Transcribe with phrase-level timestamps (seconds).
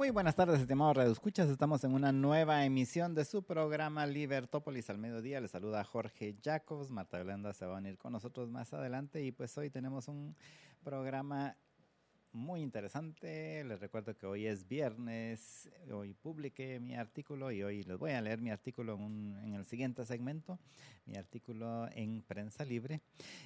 [0.00, 1.50] Muy buenas tardes, estimados Radio Escuchas.
[1.50, 5.42] Estamos en una nueva emisión de su programa Libertópolis al mediodía.
[5.42, 6.90] Les saluda Jorge Jacobs.
[6.90, 9.22] Marta Yolanda se va a unir con nosotros más adelante.
[9.22, 10.34] Y pues hoy tenemos un
[10.82, 11.54] programa
[12.32, 13.62] muy interesante.
[13.64, 18.22] Les recuerdo que hoy es viernes, hoy publiqué mi artículo y hoy les voy a
[18.22, 20.58] leer mi artículo en, el siguiente segmento,
[21.04, 23.02] mi artículo en Prensa Libre.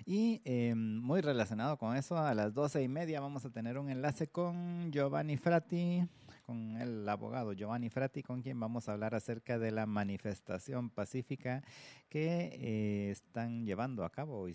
[0.06, 3.90] Y em, muy relacionado con eso, a las doce y media vamos a tener un
[3.90, 6.06] enlace con Giovanni Frati,
[6.44, 11.62] con el abogado Giovanni Frati, con quien vamos a hablar acerca de la manifestación pacífica
[12.08, 14.46] que eh, están llevando a cabo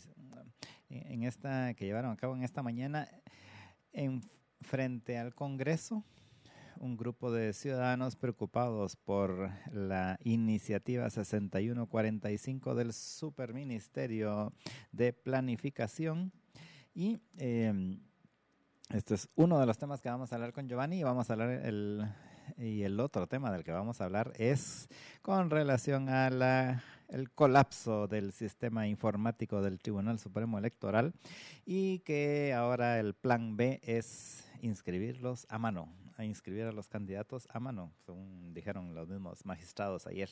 [0.89, 3.09] en esta, que llevaron a cabo en esta mañana
[3.91, 4.21] en
[4.61, 6.03] frente al Congreso,
[6.79, 14.53] un grupo de ciudadanos preocupados por la iniciativa 6145 del Superministerio
[14.91, 16.31] de Planificación
[16.93, 17.99] y eh,
[18.89, 21.33] este es uno de los temas que vamos a hablar con Giovanni y vamos a
[21.33, 22.07] hablar el
[22.57, 24.89] y el otro tema del que vamos a hablar es
[25.21, 31.13] con relación a la el colapso del sistema informático del Tribunal Supremo Electoral
[31.65, 37.47] y que ahora el plan B es inscribirlos a mano, a inscribir a los candidatos
[37.49, 40.29] a mano, según dijeron los mismos magistrados ayer.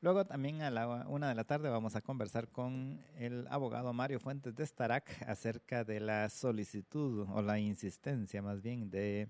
[0.00, 4.18] Luego también a la una de la tarde vamos a conversar con el abogado Mario
[4.18, 9.28] Fuentes de Starac acerca de la solicitud o la insistencia más bien de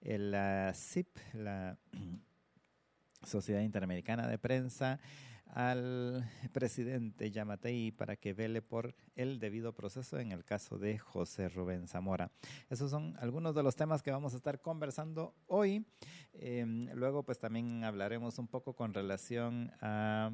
[0.00, 1.76] la CIP, la
[3.22, 4.98] Sociedad Interamericana de Prensa,
[5.46, 11.48] al presidente Yamatei para que vele por el debido proceso en el caso de José
[11.48, 12.30] Rubén Zamora.
[12.70, 15.86] Esos son algunos de los temas que vamos a estar conversando hoy.
[16.32, 20.32] Em, luego pues también hablaremos un poco con relación a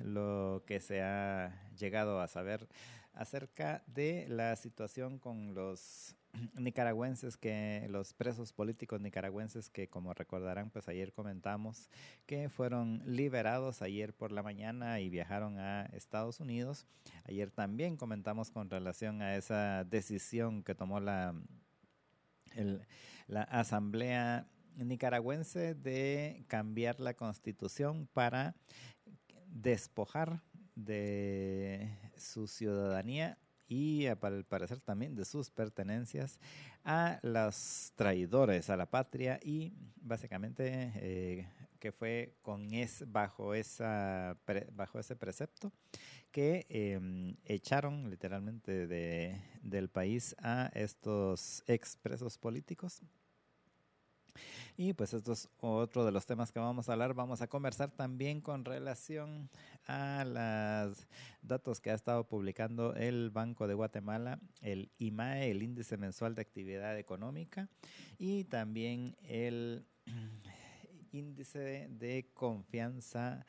[0.00, 2.68] lo que se ha llegado a saber
[3.12, 6.16] acerca de la situación con los
[6.58, 11.90] nicaragüenses que los presos políticos nicaragüenses que como recordarán pues ayer comentamos
[12.26, 16.86] que fueron liberados ayer por la mañana y viajaron a Estados Unidos.
[17.24, 21.34] Ayer también comentamos con relación a esa decisión que tomó la
[23.26, 28.54] la asamblea nicaragüense de cambiar la constitución para
[29.46, 30.42] despojar
[30.74, 33.38] de su ciudadanía
[33.72, 36.38] y al parecer también de sus pertenencias
[36.84, 44.36] a los traidores a la patria y básicamente eh, que fue con es bajo esa
[44.72, 45.72] bajo ese precepto
[46.30, 53.00] que em, echaron literalmente de, del país a estos expresos políticos
[54.76, 57.14] y pues esto es otro de los temas que vamos a hablar.
[57.14, 59.50] Vamos a conversar también con relación
[59.86, 61.06] a los
[61.42, 66.42] datos que ha estado publicando el Banco de Guatemala, el IMAE, el Índice Mensual de
[66.42, 67.68] Actividad Económica,
[68.18, 69.84] y también el
[71.12, 73.44] Índice de Confianza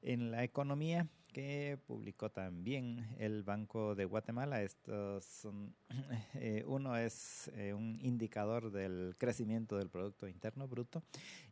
[0.00, 4.62] en la Economía que publicó también el Banco de Guatemala.
[4.62, 5.46] Estos
[6.34, 11.02] eh, uno es eh, un indicador del crecimiento del Producto Interno Bruto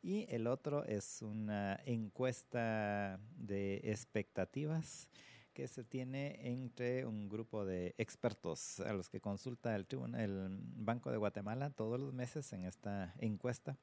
[0.01, 5.09] y el otro es una encuesta de expectativas
[5.53, 11.11] que se tiene entre un grupo de expertos a los que consulta el, el Banco
[11.11, 13.77] de Guatemala todos los meses en esta encuesta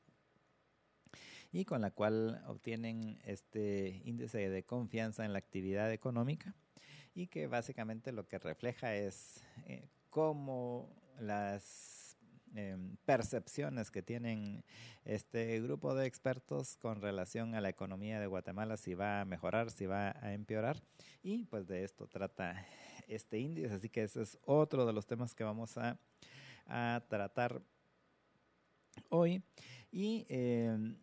[1.51, 6.55] y con la cual obtienen este índice de confianza en la actividad económica
[7.15, 10.89] y que básicamente lo que refleja es eh, cómo
[11.19, 12.17] las
[12.55, 14.63] em, percepciones que tienen
[15.05, 19.71] este grupo de expertos con relación a la economía de Guatemala, si va a mejorar,
[19.71, 20.81] si va a empeorar.
[21.23, 22.66] Y pues de esto trata
[23.07, 25.99] este índice, así que ese es otro de los temas que vamos a,
[26.67, 27.61] a tratar
[29.09, 29.43] hoy.
[29.91, 30.95] Y em,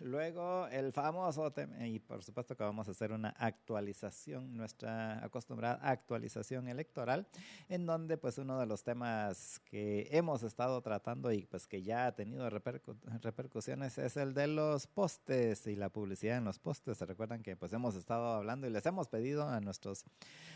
[0.00, 5.78] Luego el famoso tema, y por supuesto que vamos a hacer una actualización, nuestra acostumbrada
[5.82, 7.26] actualización electoral,
[7.68, 12.06] en donde pues uno de los temas que hemos estado tratando y pues que ya
[12.06, 16.98] ha tenido repercusiones es el de los postes y la publicidad en los postes.
[16.98, 20.04] Se recuerdan que pues hemos estado hablando y les hemos pedido a nuestros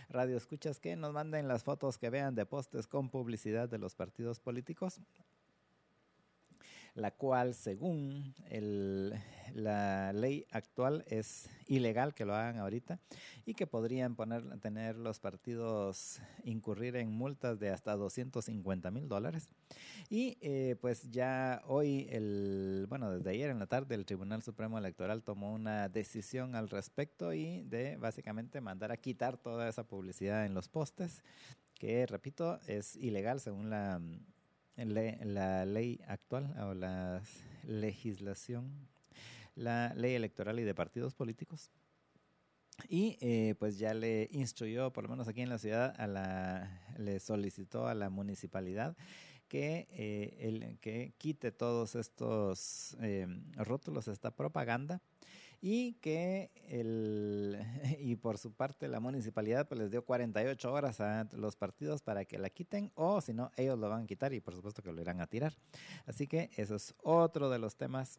[0.08, 4.41] radioescuchas que nos manden las fotos que vean de postes con publicidad de los partidos
[4.41, 5.00] políticos.
[6.98, 8.34] La cual según
[9.54, 12.98] la ley actual es ilegal que lo hagan ahorita
[13.46, 19.48] y que podrían poner, tener los partidos incurrir en multas de hasta 250 mil dólares.
[20.10, 24.76] Y eh, pues ya hoy, el, bueno, desde ayer en la tarde, el Tribunal Supremo
[24.76, 30.46] Electoral tomó una decisión al respecto y de básicamente mandar a quitar toda esa publicidad
[30.46, 31.22] en los postes,
[31.74, 34.00] que repito, es ilegal según la
[34.86, 37.22] la ley actual o la
[37.64, 38.88] legislación,
[39.54, 41.70] la ley electoral y de partidos políticos.
[42.88, 46.80] Y eh, pues ya le instruyó, por lo menos aquí en la ciudad, a la,
[46.96, 48.96] le solicitó a la municipalidad
[49.48, 53.26] que, eh, el, que quite todos estos eh,
[53.56, 55.00] rótulos, esta propaganda,
[55.60, 57.58] y que el,
[57.99, 62.25] y por su parte la municipalidad pues les dio 48 horas a los partidos para
[62.25, 64.93] que la quiten o si no ellos lo van a quitar y por supuesto que
[64.93, 65.55] lo irán a tirar.
[66.06, 68.19] Así que eso es otro de los temas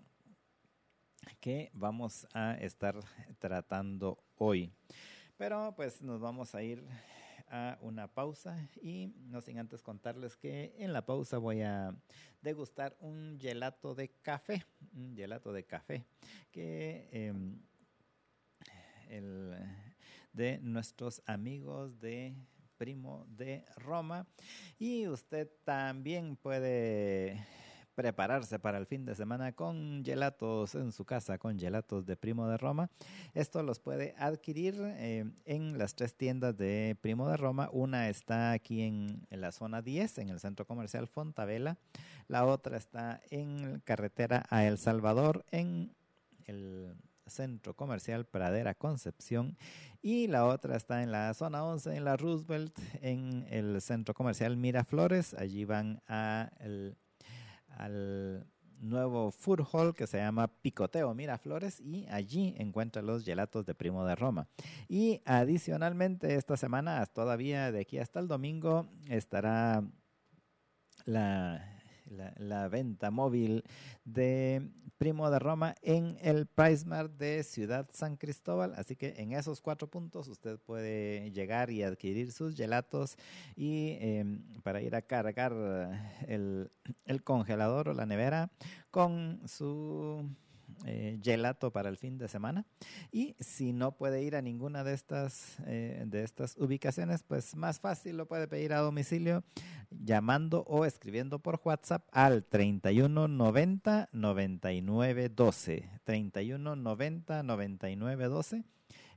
[1.40, 3.00] que vamos a estar
[3.40, 4.72] tratando hoy.
[5.38, 6.84] Pero pues nos vamos a ir
[7.50, 11.96] a una pausa y no sin antes contarles que en la pausa voy a
[12.42, 16.06] degustar un gelato de café, un gelato de café
[16.52, 17.60] que em,
[20.34, 22.36] de nuestros amigos de
[22.78, 24.26] Primo de Roma.
[24.78, 27.46] Y usted también puede
[28.00, 32.48] prepararse para el fin de semana con gelatos en su casa, con gelatos de Primo
[32.48, 32.90] de Roma.
[33.34, 37.68] Esto los puede adquirir eh, en las tres tiendas de Primo de Roma.
[37.74, 41.78] Una está aquí en, la zona 10, en el centro comercial Fontavela.
[42.30, 45.94] La otra está en carretera a El Salvador, en
[46.46, 46.96] el
[47.28, 49.58] centro comercial Pradera Concepción
[50.02, 54.58] y la otra está en la zona 11 en la Roosevelt en el centro comercial
[54.58, 56.50] Miraflores allí van a
[57.78, 58.48] al
[58.80, 64.06] nuevo food hall que se llama Picoteo Miraflores y allí encuentra los gelatos de Primo
[64.06, 64.48] de Roma.
[64.88, 69.84] Y adicionalmente esta semana, todavía de aquí hasta el domingo, estará
[71.06, 71.80] la
[72.10, 73.64] la, venta móvil
[74.04, 74.70] de
[75.00, 78.74] Primo de Roma en el PriceMart de Ciudad San Cristóbal.
[78.76, 83.16] Así que en esos cuatro puntos usted puede llegar y adquirir sus gelatos
[83.56, 85.54] y em, para ir a cargar
[86.28, 86.70] el
[87.24, 88.52] congelador o la nevera
[88.92, 90.30] con su
[90.86, 92.66] eh, gelato para el fin de semana.
[93.12, 97.80] Y si no puede ir a ninguna de estas, eh, de estas ubicaciones, pues más
[97.80, 99.44] fácil lo puede pedir a domicilio
[99.92, 105.90] llamando o escribiendo por WhatsApp al 31 90 99 12.
[106.04, 108.64] 31 90 99 12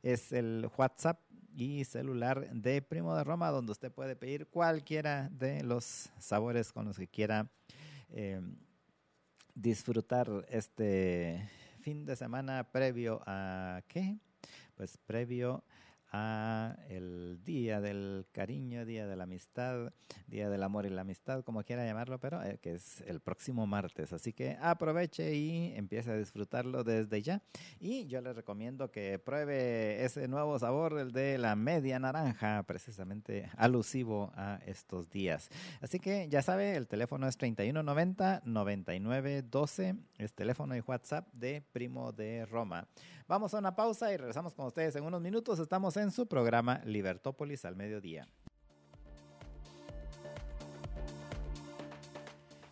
[0.03, 1.21] es el WhatsApp
[1.55, 6.87] y celular de Primo de Roma, donde usted puede pedir cualquiera de los sabores con
[6.87, 7.51] los que quiera.
[8.11, 8.41] Eh,
[9.55, 11.49] disfrutar este
[11.81, 14.17] fin de semana previo a qué?
[14.75, 15.65] Pues previo
[16.13, 19.93] a el día del cariño, día de la amistad,
[20.27, 23.67] día del amor y la amistad, como quiera llamarlo, pero eh, que es el próximo
[23.67, 24.13] martes.
[24.13, 27.43] Así que aproveche y empiece a disfrutarlo desde ya.
[27.81, 33.51] Y yo le recomiendo que pruebe ese nuevo sabor, el de la media naranja, precisamente
[33.57, 35.49] alusivo a estos días.
[35.81, 42.13] Así que ya sabe, el teléfono es 3190 9912, es teléfono y WhatsApp de Primo
[42.13, 42.87] de Roma.
[43.33, 45.59] Vamos a una pausa y regresamos con ustedes en unos minutos.
[45.59, 48.29] Estamos en su programa Libertópolis al mediodía.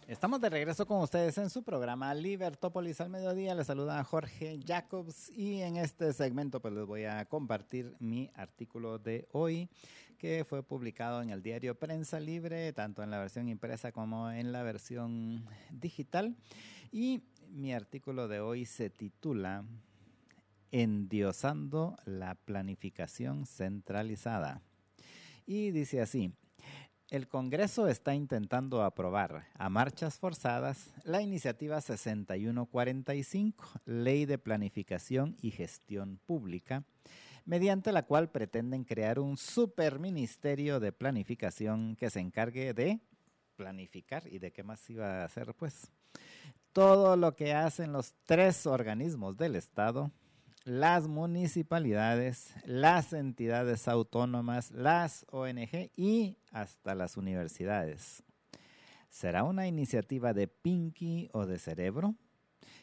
[0.06, 3.54] Estamos de regreso con ustedes en su programa Libertópolis al mediodía.
[3.54, 8.98] Les saluda Jorge Jacobs y en este segmento pues les voy a compartir mi artículo
[8.98, 9.66] de hoy
[10.18, 14.52] que fue publicado en el diario Prensa Libre, tanto en la versión impresa como en
[14.52, 16.36] la versión digital.
[16.92, 19.64] Y mi artículo de hoy se titula
[20.70, 24.62] endiosando la planificación centralizada.
[25.46, 26.32] Y dice así,
[27.10, 35.50] el Congreso está intentando aprobar a marchas forzadas la iniciativa 6145, Ley de Planificación y
[35.50, 36.84] Gestión Pública,
[37.44, 43.00] mediante la cual pretenden crear un superministerio de planificación que se encargue de
[43.56, 45.90] planificar y de qué más iba a hacer, pues
[46.72, 50.12] todo lo que hacen los tres organismos del Estado
[50.64, 58.22] las municipalidades, las entidades autónomas, las ONG y hasta las universidades.
[59.08, 62.14] ¿Será una iniciativa de Pinky o de Cerebro?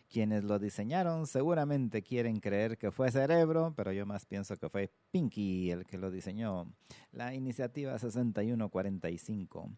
[0.10, 4.90] Quienes lo diseñaron seguramente quieren creer que fue Cerebro, pero yo más pienso que fue
[5.12, 6.74] Pinky el que lo diseñó.
[7.12, 9.70] La iniciativa 6145.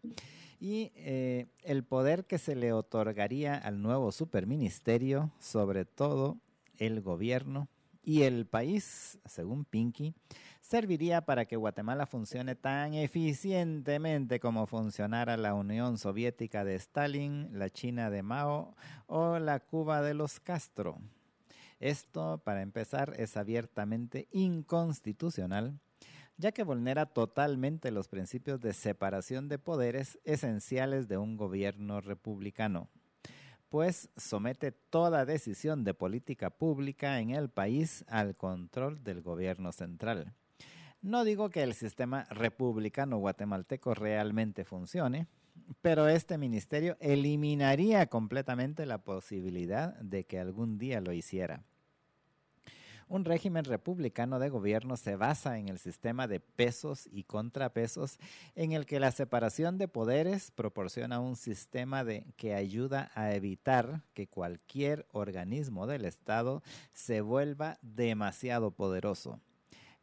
[0.60, 6.38] Y eh, el poder que se le otorgaría al nuevo superministerio, sobre todo
[6.78, 7.68] el gobierno
[8.02, 10.14] y el país, según Pinky,
[10.60, 17.70] serviría para que Guatemala funcione tan eficientemente como funcionara la Unión Soviética de Stalin, la
[17.70, 18.76] China de Mao
[19.06, 20.98] o la Cuba de los Castro.
[21.80, 25.80] Esto, para empezar, es abiertamente inconstitucional,
[26.36, 32.88] ya que vulnera totalmente los principios de separación de poderes esenciales de un gobierno republicano,
[33.70, 40.34] pues somete toda decisión de política pública en el país al control del gobierno central.
[41.00, 45.28] No digo que el sistema republicano guatemalteco realmente funcione,
[45.80, 51.62] pero este ministerio eliminaría completamente la posibilidad de que algún día lo hiciera.
[53.10, 58.20] Un régimen republicano de gobierno se basa en el sistema de pesos y contrapesos
[58.54, 62.04] en el que la separación de poderes proporciona un sistema
[62.36, 66.62] que ayuda a evitar que cualquier organismo del Estado
[66.92, 69.40] se vuelva demasiado poderoso.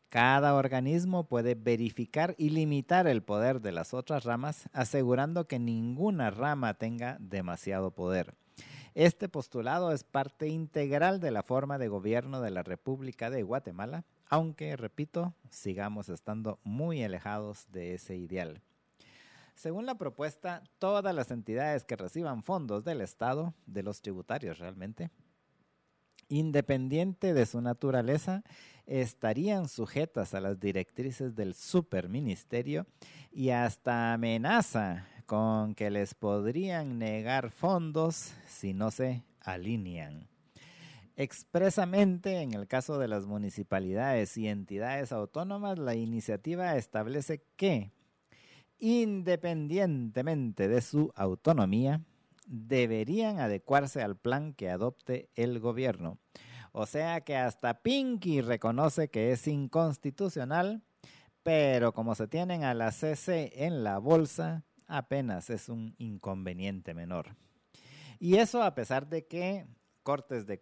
[0.09, 6.29] Cada organismo puede verificar y limitar el poder de las otras ramas, asegurando que ninguna
[6.29, 8.35] rama tenga demasiado poder.
[8.97, 14.05] Este postulado es parte integral de la forma de gobierno de la República de Guatemala,
[14.27, 18.63] aunque, repito, sigamos estando muy alejados de ese ideal.
[19.53, 25.11] Según la propuesta, todas las entidades que reciban fondos del Estado, de los tributarios realmente,
[26.27, 28.43] independiente de su naturaleza,
[28.87, 32.87] estarían sujetas a las directrices del superministerio
[33.31, 40.27] y hasta amenaza con que les podrían negar fondos si no se alinean.
[41.17, 47.91] Expresamente, en el caso de las municipalidades y entidades autónomas, la iniciativa establece que,
[48.79, 52.01] independientemente de su autonomía,
[52.45, 56.17] deberían adecuarse al plan que adopte el gobierno.
[56.71, 60.83] O sea que hasta Pinky reconoce que es inconstitucional,
[61.43, 67.35] pero como se tienen a la CC en la bolsa, apenas es un inconveniente menor.
[68.19, 69.65] Y eso a pesar de que
[70.03, 70.59] cortes de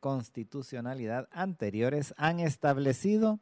[0.00, 3.40] constitucionalidad anteriores han establecido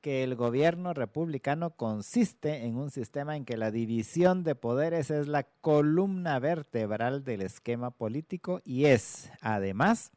[0.00, 5.28] que el gobierno republicano consiste en un sistema en que la división de poderes es
[5.28, 10.12] la columna vertebral del esquema político y es, además,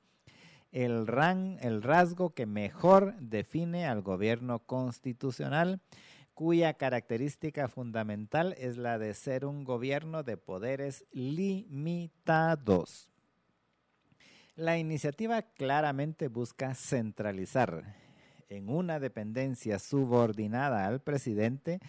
[0.71, 1.05] el,
[1.83, 5.81] rasgo que mejor define al gobierno constitucional,
[6.33, 13.09] cuya característica fundamental es la de ser un gobierno de poderes limitados.
[14.55, 17.95] La iniciativa claramente busca centralizar
[18.49, 21.79] en una dependencia subordinada al presidente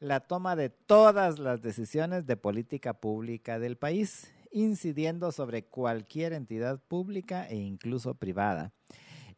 [0.00, 6.80] la toma de todas las decisiones de política pública del país, incidiendo sobre cualquier entidad
[6.88, 8.72] pública e incluso privada.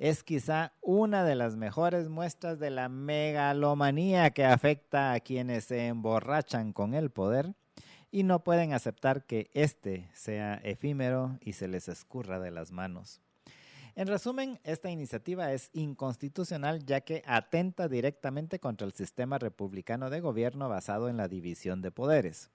[0.02, 5.86] Es quizá una de las mejores muestras de la megalomanía que afecta a quienes se
[5.86, 7.54] emborrachan con el poder
[8.10, 13.20] y no pueden aceptar que éste sea efímero y se les escurra de las manos.
[13.94, 20.18] En resumen, esta iniciativa es inconstitucional ya que atenta directamente contra el sistema republicano de
[20.18, 22.50] gobierno basado en la división de poderes.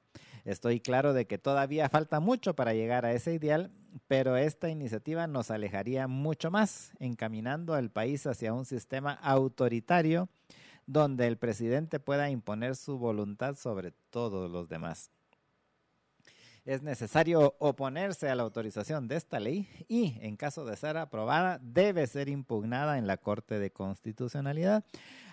[0.47, 3.69] Estoy claro de que todavía falta mucho para llegar a ese ideal,
[4.07, 10.29] pero esta iniciativa nos alejaría mucho más, encaminando al país hacia un sistema autoritario
[10.85, 15.11] donde el presidente pueda imponer su voluntad sobre todos los demás
[16.67, 21.59] es necesario oponerse a la autorización de esta ley y, en caso de ser aprobada,
[21.63, 24.83] debe ser impugnada en la Corte de Constitucionalidad,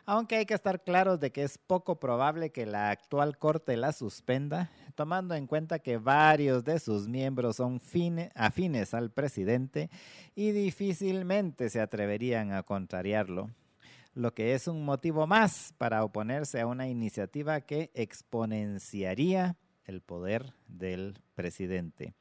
[0.07, 3.93] aunque hay que estar claros de que es poco probable que la actual Corte la
[3.93, 7.83] suspenda, tomando en cuenta que varios de sus miembros son
[8.37, 9.91] afines al presidente
[10.37, 13.51] y difícilmente se atreverían a contrariarlo
[14.15, 20.53] lo que es un motivo más para oponerse a una iniciativa que exponenciaría el poder
[20.69, 22.15] del presidente.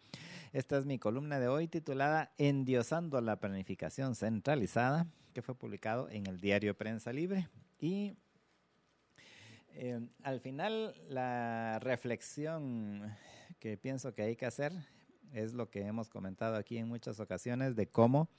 [0.52, 6.28] Esta es mi columna de hoy titulada Endiosando la planificación centralizada, que fue publicado en
[6.28, 7.50] el diario Prensa Libre.
[7.80, 8.16] Y
[9.74, 13.16] eh, al final la reflexión
[13.60, 14.74] que pienso que hay que hacer
[15.34, 18.30] es lo que hemos comentado aquí en muchas ocasiones de cómo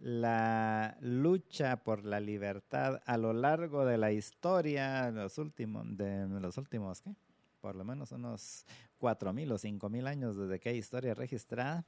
[0.00, 6.58] la lucha por la libertad a lo largo de la historia, los últimos, de los
[6.58, 7.14] últimos, ¿qué?
[7.68, 8.64] Por lo menos unos
[8.98, 11.84] 4.000 o 5.000 años desde que hay historia registrada,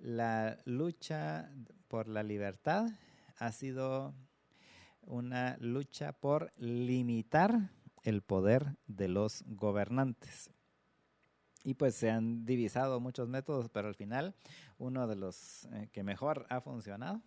[0.00, 1.48] la lucha
[1.86, 2.88] por la libertad
[3.38, 4.16] ha sido
[5.02, 7.70] una lucha por limitar
[8.02, 10.50] el poder de los gobernantes.
[11.66, 14.36] Y pues se han divisado muchos métodos, pero al final
[14.78, 17.20] uno de los eh, que mejor ha funcionado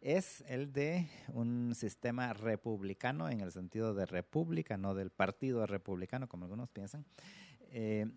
[0.00, 6.28] es el de un sistema republicano en el sentido de república, no del partido republicano
[6.28, 7.04] como algunos piensan.
[7.70, 8.10] Eh,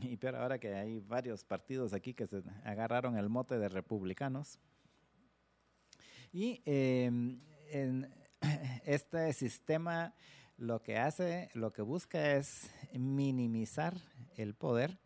[0.00, 4.58] y peor ahora que hay varios partidos aquí que se agarraron el mote de republicanos.
[6.32, 7.38] Y em,
[7.70, 8.12] en
[8.86, 10.12] este sistema
[10.58, 13.94] lo que hace, lo que busca es minimizar
[14.36, 14.98] el poder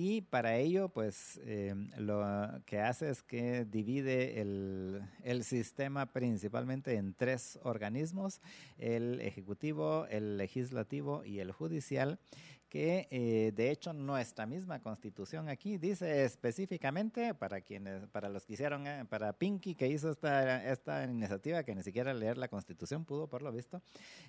[0.00, 2.22] y para ello, pues em, lo
[2.66, 8.40] que hace es que divide el, el, sistema principalmente en tres organismos,
[8.78, 12.20] el ejecutivo, el legislativo y el judicial,
[12.68, 18.54] que eh, de hecho nuestra misma constitución aquí dice específicamente para quienes, para los que
[18.54, 23.04] hicieron, eh, para Pinky que hizo esta, esta iniciativa, que ni siquiera leer la constitución
[23.04, 23.80] pudo por lo visto,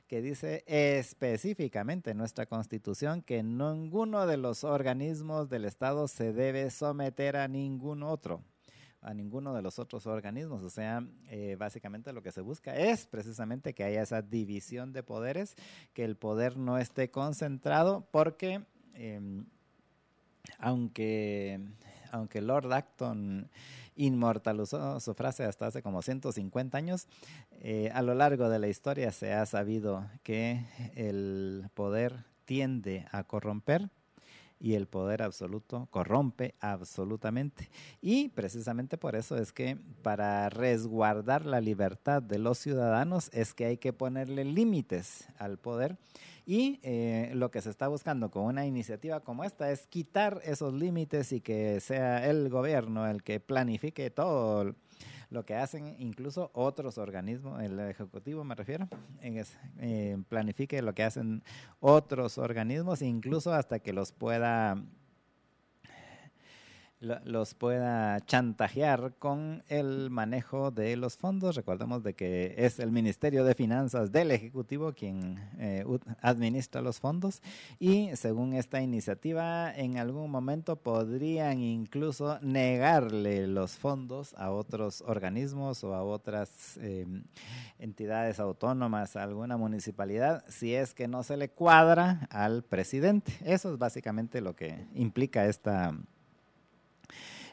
[0.07, 7.35] que dice específicamente nuestra constitución que ninguno de los organismos del Estado se debe someter
[7.35, 8.41] a ningún otro
[9.01, 10.63] a ninguno de los otros organismos.
[10.63, 15.03] O sea, eh, básicamente lo que se busca es precisamente que haya esa división de
[15.03, 15.55] poderes,
[15.93, 18.61] que el poder no esté concentrado, porque
[18.93, 19.45] em,
[20.57, 21.59] aunque,
[22.11, 23.49] aunque Lord Acton
[23.95, 27.07] inmortalizó su frase hasta hace como 150 años,
[27.51, 30.65] eh, a lo largo de la historia se ha sabido que
[30.95, 33.89] el poder tiende a corromper
[34.59, 37.69] y el poder absoluto corrompe absolutamente.
[38.01, 43.65] Y precisamente por eso es que para resguardar la libertad de los ciudadanos es que
[43.65, 45.97] hay que ponerle límites al poder.
[46.45, 50.73] Y eh, lo que se está buscando con una iniciativa como esta es quitar esos
[50.73, 54.73] límites y que sea el gobierno el que planifique todo
[55.29, 58.87] lo que hacen incluso otros organismos, el Ejecutivo me refiero,
[59.21, 59.43] en
[59.79, 61.43] eh, planifique lo que hacen
[61.79, 64.83] otros organismos, incluso hasta que los pueda
[66.99, 71.55] los pueda chantajear con el manejo de los fondos.
[71.55, 75.85] Recordemos de que es el Ministerio de Finanzas del Ejecutivo quien eh,
[76.21, 77.41] administra los fondos
[77.79, 85.83] y según esta iniciativa en algún momento podrían incluso negarle los fondos a otros organismos
[85.85, 87.23] o a otras em,
[87.77, 93.31] entidades autónomas, a alguna municipalidad, si es que no se le cuadra al presidente.
[93.45, 95.93] Eso es básicamente lo que implica esta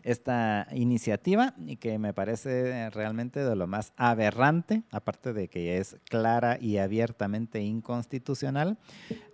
[0.07, 5.97] esta iniciativa y que me parece realmente de lo más aberrante, aparte de que es
[6.09, 8.79] clara y abiertamente inconstitucional,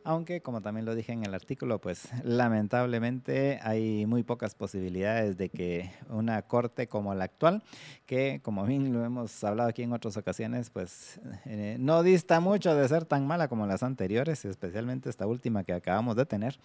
[0.05, 5.49] aunque como también lo dije en el artículo, pues lamentablemente hay muy pocas posibilidades de
[5.49, 7.63] que una corte como la actual,
[8.07, 12.75] que como bien lo hemos hablado aquí en otras ocasiones, pues eh, no dista mucho
[12.75, 16.59] de ser tan mala como las anteriores, especialmente esta última que acabamos de tener,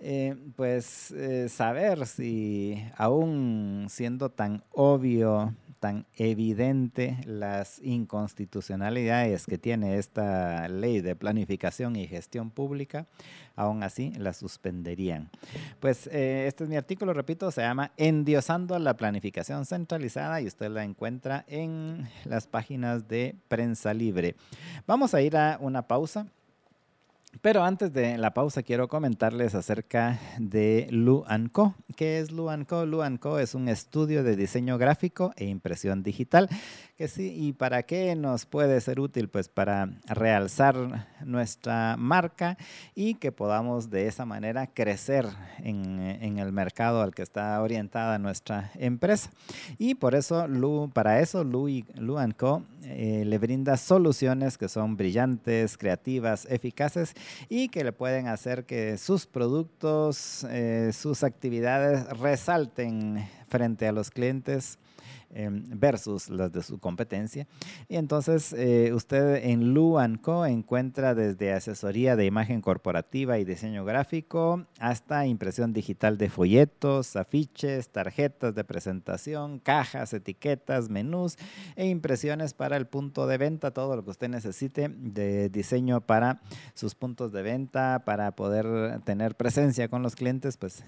[0.00, 9.98] eh, pues eh, saber si aún siendo tan obvio, tan evidente las inconstitucionalidades que tiene
[9.98, 12.63] esta ley de planificación y gestión pública,
[13.56, 15.30] aún así la suspenderían.
[15.80, 20.70] Pues eh, este es mi artículo, repito, se llama Endiosando la planificación centralizada y usted
[20.70, 24.36] la encuentra en las páginas de Prensa Libre.
[24.86, 26.26] Vamos a ir a una pausa.
[27.40, 31.74] Pero antes de la pausa quiero comentarles acerca de Lu Co.
[31.96, 32.86] ¿Qué es Lu Co?
[32.86, 36.48] Lu Co es un estudio de diseño gráfico e impresión digital.
[36.96, 39.28] Que sí, ¿Y para qué nos puede ser útil?
[39.28, 42.56] Pues para realzar nuestra marca
[42.94, 45.26] y que podamos de esa manera crecer
[45.58, 49.32] en, el mercado al que está orientada nuestra empresa.
[49.76, 50.46] Y por eso,
[50.92, 57.14] para eso, Lu, Lu Co eh, le brinda soluciones que son brillantes, creativas, eficaces
[57.48, 64.10] y que le pueden hacer que sus productos, eh, sus actividades resalten frente a los
[64.10, 64.78] clientes
[65.36, 67.48] Em, versus las de su competencia.
[67.88, 73.84] Y entonces eh, usted en Lu Co encuentra desde asesoría de imagen corporativa y diseño
[73.84, 81.36] gráfico hasta impresión digital de folletos, afiches, tarjetas de presentación, cajas, etiquetas, menús
[81.74, 86.42] e impresiones para el punto de venta, todo lo que usted necesite de diseño para
[86.74, 90.84] sus puntos de venta, para poder tener presencia con los clientes, pues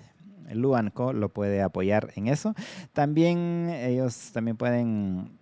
[0.54, 2.54] Luanco lo puede apoyar en eso.
[2.92, 5.38] También ellos también pueden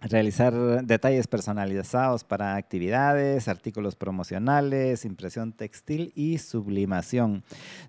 [0.00, 7.42] realizar detalles personalizados para actividades, artículos promocionales, impresión textil y sublimación.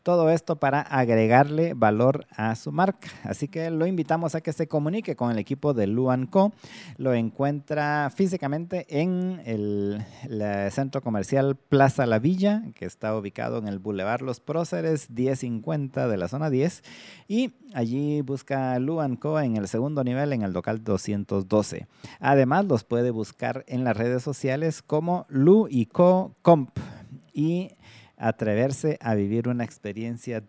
[0.03, 3.09] Todo esto para agregarle valor a su marca.
[3.23, 6.53] Así que lo invitamos a que se comunique con el equipo de Luanco.
[6.97, 10.03] Lo encuentra físicamente en el,
[10.71, 16.17] centro comercial Plaza La Villa, que está ubicado en el Boulevard Los Próceres 1050 de
[16.17, 16.83] la zona 10.
[17.27, 21.87] Y allí busca Luanco en el segundo nivel en el local 212.
[22.19, 26.77] Además, los puede buscar en las redes sociales como Lu y Co Comp
[27.33, 27.71] y
[28.17, 30.43] atreverse a vivir una experiencia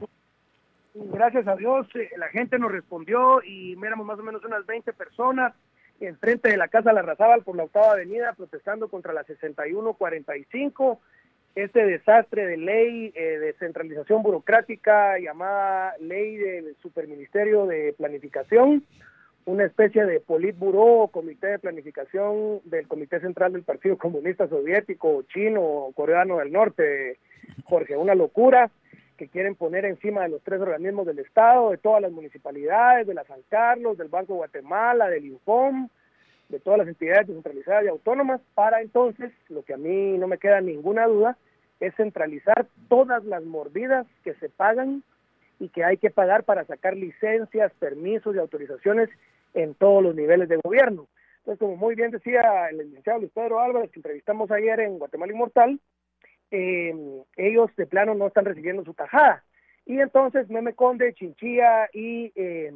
[0.93, 4.93] Gracias a Dios, eh, la gente nos respondió y éramos más o menos unas 20
[4.93, 5.55] personas
[6.01, 11.01] enfrente de la Casa La Razábal por la octava avenida protestando contra la 6145,
[11.55, 18.85] este desastre de ley eh, de centralización burocrática llamada ley del superministerio de planificación
[19.47, 25.23] una especie de politburó o comité de planificación del Comité Central del Partido Comunista Soviético,
[25.33, 27.19] chino o coreano del norte,
[27.65, 28.71] Jorge, una locura
[29.17, 33.15] que quieren poner encima de los tres organismos del Estado, de todas las municipalidades, de
[33.15, 35.89] la San Carlos, del Banco de Guatemala, del INFOM,
[36.49, 40.39] de todas las entidades descentralizadas y autónomas, para entonces, lo que a mí no me
[40.39, 41.39] queda ninguna duda,
[41.79, 45.05] es centralizar todas las mordidas que se pagan
[45.61, 49.09] y que hay que pagar para sacar licencias, permisos y autorizaciones
[49.57, 51.09] en todos los niveles de gobierno.
[51.39, 55.33] Entonces, como muy bien decía el licenciado Luis Pedro Álvarez, que entrevistamos ayer en Guatemala
[55.33, 55.81] Inmortal,
[56.51, 56.95] eh,
[57.37, 59.43] ellos de plano no están recibiendo su tajada.
[59.87, 62.73] Y entonces Meme Conde, Chinchilla y eh,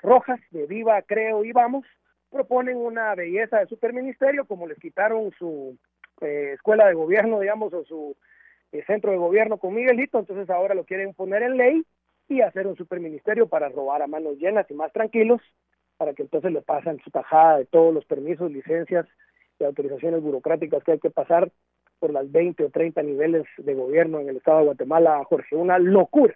[0.00, 1.86] Rojas, de Viva, Creo y Vamos,
[2.30, 5.78] proponen una belleza de superministerio, como les quitaron su
[6.20, 8.16] eh, escuela de gobierno, digamos, o su
[8.86, 11.82] centro de gobierno con Miguelito, entonces ahora lo quieren poner en ley
[12.28, 15.40] y hacer un superministerio para robar a manos llenas y más tranquilos
[16.00, 19.06] para que entonces le pasen su tajada de todos los permisos, licencias
[19.58, 21.52] y autorizaciones burocráticas que hay que pasar
[21.98, 25.78] por las 20 o 30 niveles de gobierno en el estado de Guatemala, Jorge, una
[25.78, 26.34] locura.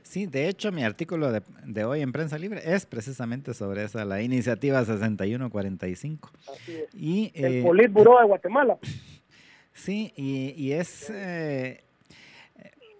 [0.00, 4.22] Sí, de hecho mi artículo de, hoy en Prensa Libre es precisamente sobre esa, la
[4.22, 6.30] iniciativa 6145.
[6.50, 6.94] Así es.
[6.94, 8.78] Y, el eh, Politburo de Guatemala.
[9.76, 11.10] Sí, y, y es...
[11.10, 11.82] Eh,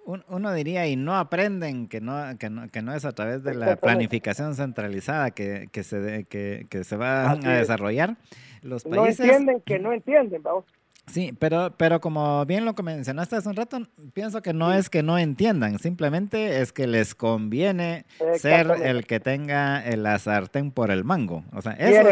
[0.05, 3.55] uno diría, y no aprenden que no, que no, que no es a través de
[3.55, 8.17] la planificación centralizada que, que se, que, que, se va a desarrollar.
[8.63, 10.65] Los países, no entienden que no entienden, vamos.
[11.07, 13.79] Sí, pero, pero como bien lo mencionaste hace un rato,
[14.15, 18.07] pienso que no es que no entiendan, simplemente es que les conviene
[18.39, 21.45] ser el que tenga el sartén por el mango.
[21.53, 22.09] O sea, eso,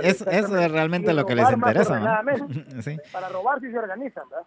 [0.00, 2.22] es, eso, es realmente lo que les interesa.
[2.82, 2.96] sí.
[3.12, 4.46] Para robar si se organizan, ¿verdad?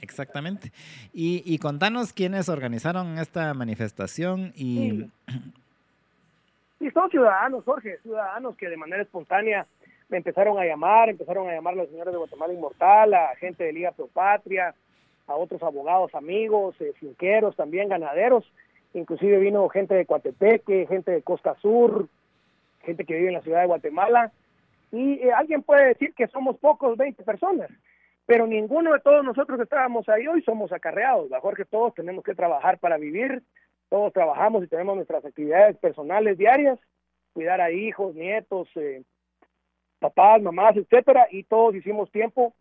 [0.00, 0.72] Exactamente.
[1.12, 5.10] Y, contanos quiénes organizaron esta manifestación y...
[6.80, 9.66] Y son ciudadanos, Jorge, ciudadanos que de manera espontánea
[10.08, 13.64] me empezaron a llamar, empezaron a llamar a los señores de Guatemala Inmortal, a gente
[13.64, 14.74] de Liga Pro Patria,
[15.26, 18.50] a otros abogados amigos, eh, finqueros, también ganaderos,
[18.94, 22.08] inclusive vino gente de Coatepeque, gente de Costa Sur,
[22.82, 24.32] gente que vive en la ciudad de Guatemala,
[24.90, 27.70] y eh, alguien puede decir que somos pocos, 20 personas,
[28.30, 30.28] pero ninguno de todos nosotros estábamos ahí.
[30.28, 33.42] Hoy somos acarreados, mejor que todos tenemos que trabajar para vivir,
[33.88, 36.78] todos trabajamos y tenemos nuestras actividades personales diarias,
[37.32, 39.02] cuidar a hijos, nietos, eh,
[39.98, 42.54] papás, mamás, etcétera, y todos hicimos tiempo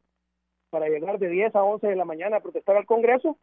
[0.72, 3.38] para llegar de 10 a 11 de la mañana a protestar al Congreso.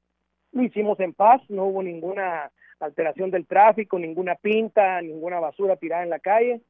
[0.50, 6.02] Lo hicimos en paz, no hubo ninguna alteración del tráfico, ninguna pinta, ninguna basura tirada
[6.02, 6.60] en la calle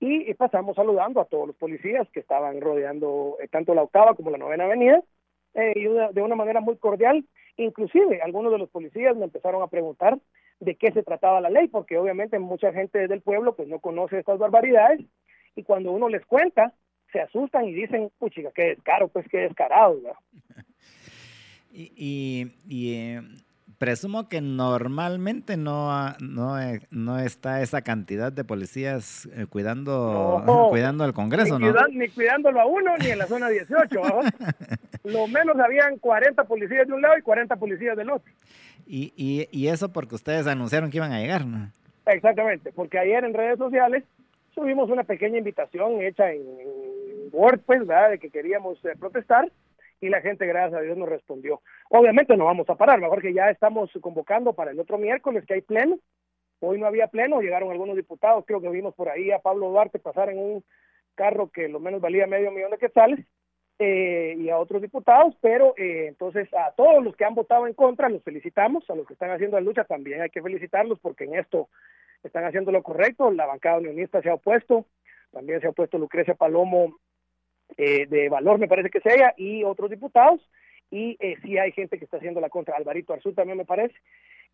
[0.00, 4.30] y pasamos saludando a todos los policías que estaban rodeando eh, tanto la octava como
[4.30, 5.02] la novena avenida,
[5.54, 7.24] eh, y de una manera muy cordial.
[7.56, 10.18] Inclusive algunos de los policías me empezaron a preguntar
[10.60, 14.18] de qué se trataba la ley, porque obviamente mucha gente del pueblo pues no conoce
[14.18, 15.00] estas barbaridades
[15.54, 16.72] y cuando uno les cuenta
[17.12, 20.00] se asustan y dicen, puchica, qué descaro, pues qué descarado.
[21.72, 23.22] Y, eh,
[23.80, 25.90] presumo que normalmente no,
[26.20, 26.56] no,
[26.90, 31.88] no está esa cantidad de policías eh, cuidando, cuidando al Congreso, ni ¿no?
[31.90, 34.00] ni cuidándolo a uno, ni en la zona 18.
[35.04, 38.30] Lo menos habían 40 policías de un lado y 40 policías del otro.
[38.86, 41.70] Y, y, y eso porque ustedes anunciaron que iban a llegar, ¿no?
[42.04, 44.04] Exactamente, porque ayer en redes sociales
[44.54, 46.42] subimos una pequeña invitación hecha en
[47.32, 48.10] Word, pues, ¿verdad?
[48.10, 49.50] De que queríamos eh, protestar
[50.00, 51.60] y la gente, gracias a Dios, nos respondió.
[51.90, 55.54] Obviamente no vamos a parar, mejor que ya estamos convocando para el otro miércoles que
[55.54, 55.98] hay pleno.
[56.60, 59.98] Hoy no había pleno, llegaron algunos diputados, creo que vimos por ahí a Pablo Duarte
[59.98, 60.64] pasar en un
[61.14, 63.26] carro que lo menos valía medio millón de quetzales,
[63.82, 67.72] eh, y a otros diputados, pero eh, entonces a todos los que han votado en
[67.72, 71.24] contra los felicitamos, a los que están haciendo la lucha también hay que felicitarlos porque
[71.24, 71.70] en esto
[72.22, 74.84] están haciendo lo correcto, la bancada unionista se ha opuesto,
[75.32, 76.94] también se ha opuesto Lucrecia Palomo
[77.76, 80.40] eh, de Valor, me parece que es ella, y otros diputados,
[80.90, 83.94] y eh, hay gente que está haciendo la contra, Alvarito Arzú también me parece,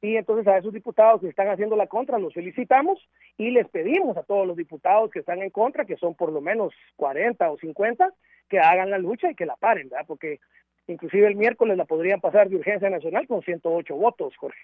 [0.02, 2.98] y entonces a esos diputados que están haciendo la contra los felicitamos
[3.38, 6.40] y les pedimos a todos los diputados que están en contra, que son por lo
[6.40, 8.12] menos 40 o 50,
[8.48, 10.04] que hagan la lucha y que la paren, ¿verdad?
[10.06, 10.40] Porque
[10.86, 14.60] inclusive el miércoles la podrían pasar de urgencia nacional con 108 votos, Jorge.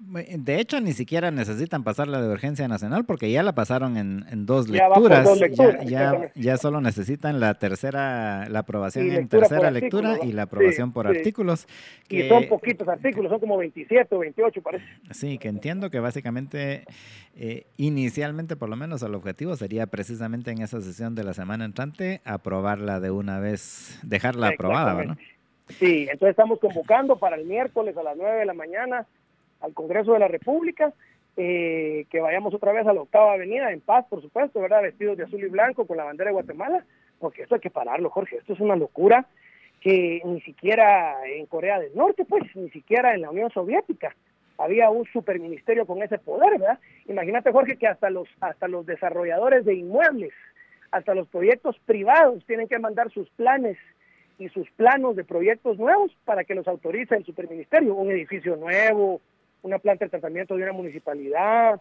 [0.00, 4.68] De hecho, ni siquiera necesitan pasarla de urgencia nacional porque ya la pasaron en, dos,
[4.68, 5.28] lecturas.
[5.84, 11.08] Ya, ya, solo necesitan la tercera, la aprobación en tercera lectura y la aprobación por
[11.08, 11.66] artículos.
[12.08, 14.84] y son poquitos artículos, son como 27 o 28 parece.
[15.10, 16.84] Sí, que entiendo que básicamente,
[17.34, 21.64] eh, inicialmente por lo menos el objetivo sería precisamente en esa sesión de la semana
[21.64, 25.16] entrante aprobarla de una vez, dejarla aprobada, ¿no?
[25.70, 29.06] Sí, entonces estamos convocando para el miércoles a las 9 de la mañana
[29.60, 30.92] al Congreso de la República,
[31.36, 34.82] eh, que vayamos otra vez a la octava avenida, en paz, por supuesto, ¿verdad?
[34.82, 36.84] Vestidos de azul y blanco con la bandera de Guatemala,
[37.18, 39.26] porque esto hay que pararlo, Jorge, esto es una locura
[39.80, 44.14] que ni siquiera en Corea del Norte, pues, ni siquiera en la Unión Soviética
[44.58, 46.80] había un superministerio con ese poder, ¿verdad?
[47.06, 50.32] Imagínate, Jorge, que hasta los, hasta los desarrolladores de inmuebles,
[50.90, 53.78] hasta los proyectos privados tienen que mandar sus planes
[54.38, 59.20] y sus planos de proyectos nuevos para que los autorice el superministerio, un edificio nuevo,
[59.62, 61.80] una planta de tratamiento de una municipalidad,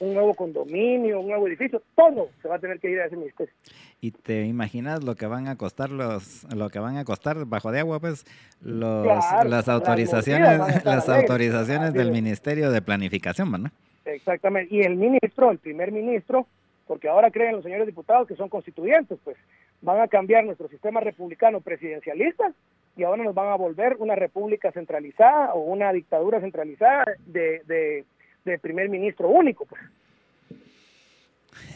[0.00, 3.16] un nuevo condominio, un nuevo edificio, todo se va a tener que ir a ese
[3.16, 3.52] ministerio.
[4.00, 7.70] ¿Y te imaginas lo que van a costar los, lo que van a costar bajo
[7.70, 8.24] de agua, pues,
[8.62, 9.06] los,
[9.44, 13.70] las autorizaciones, las, autorizaciones del Ministerio de Planificación, ¿no?
[14.06, 14.74] Exactamente.
[14.74, 16.46] Y el ministro, el primer ministro,
[16.86, 19.36] porque ahora creen los señores diputados que son constituyentes, pues,
[19.82, 22.52] van a cambiar nuestro sistema republicano presidencialista
[22.96, 28.04] y ahora nos van a volver una república centralizada o una dictadura centralizada de,
[28.44, 29.64] de, primer ministro único.
[29.64, 29.80] Pues.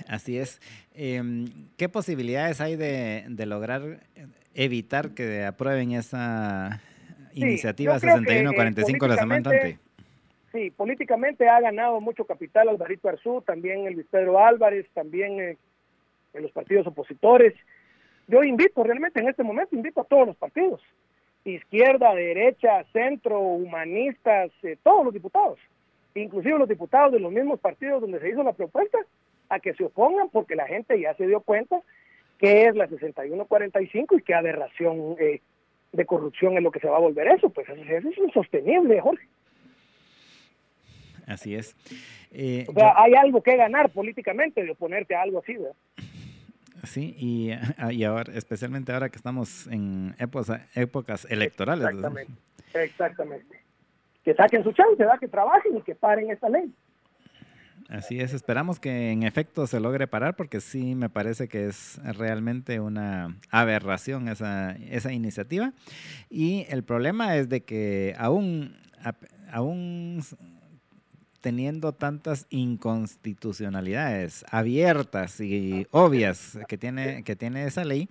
[0.09, 0.61] Así es.
[0.95, 4.01] Em, ¿Qué posibilidades hay de, de, lograr
[4.55, 6.81] evitar que aprueben esa
[7.33, 9.51] iniciativa 6145 la semana?
[10.53, 15.57] Sí, políticamente ha ganado mucho capital Alvarito Arzú, también el Luis Pedro Álvarez, también eh,
[16.33, 17.55] en los partidos opositores.
[18.27, 20.81] Yo invito, realmente en este momento, invito a todos los partidos
[21.45, 25.59] izquierda, derecha, centro, humanistas, eh, todos los diputados,
[26.15, 28.99] inclusive los diputados de los mismos partidos donde se hizo la propuesta,
[29.51, 31.81] a que se opongan porque la gente ya se dio cuenta
[32.39, 35.41] que es la 6145 y qué aberración eh,
[35.93, 37.51] de corrupción es lo que se va a volver eso.
[37.51, 39.29] Pues eso, es insostenible, Jorge.
[41.27, 41.77] Así es.
[42.33, 45.77] Eh, o sea, hay algo que ganar políticamente de oponerte a algo así, ¿verdad?
[46.87, 47.51] Sí, y,
[47.93, 51.87] y, ahora, especialmente ahora que estamos en épocas, épocas electorales.
[51.87, 52.33] Exactamente,
[52.75, 53.61] exactamente.
[54.25, 56.73] Que saquen su chance, que trabajen y que paren esta ley.
[57.89, 62.01] Así es, esperamos que en efecto se logre parar porque sí me parece que es
[62.17, 65.73] realmente una aberración esa, esa iniciativa.
[66.31, 68.75] Y el problema es de que aún,
[69.53, 70.23] aún
[71.45, 78.09] teniendo tantas inconstitucionalidades abiertas y obvias que tiene, que tiene esa ley,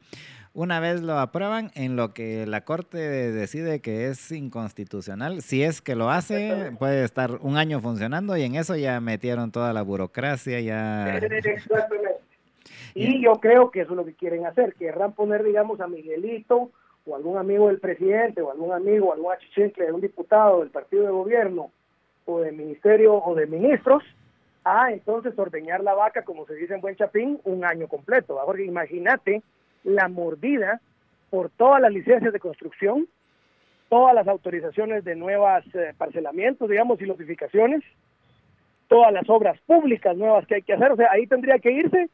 [0.53, 5.81] una vez lo aprueban, en lo que la Corte decide que es inconstitucional, si es
[5.81, 9.81] que lo hace, puede estar un año funcionando y en eso ya metieron toda la
[9.81, 11.19] burocracia, ya...
[12.93, 16.69] Y yo creo que eso es lo que quieren hacer, querrán poner, digamos, a Miguelito
[17.07, 21.01] o algún amigo del presidente o algún amigo algún achichincle de un diputado del partido
[21.01, 21.71] de gobierno
[22.25, 24.03] o de ministerio o de ministros
[24.63, 28.39] a entonces ordeñar la vaca, como se dice en Buen Chapín, un año completo.
[28.45, 29.41] Porque imagínate
[29.83, 30.79] la mordida
[31.29, 33.07] por todas las licencias de construcción,
[33.89, 37.83] todas las autorizaciones de nuevas eh, parcelamientos, digamos, y notificaciones,
[38.87, 40.91] todas las obras públicas nuevas que hay que hacer.
[40.91, 42.09] O sea, ahí tendría que irse,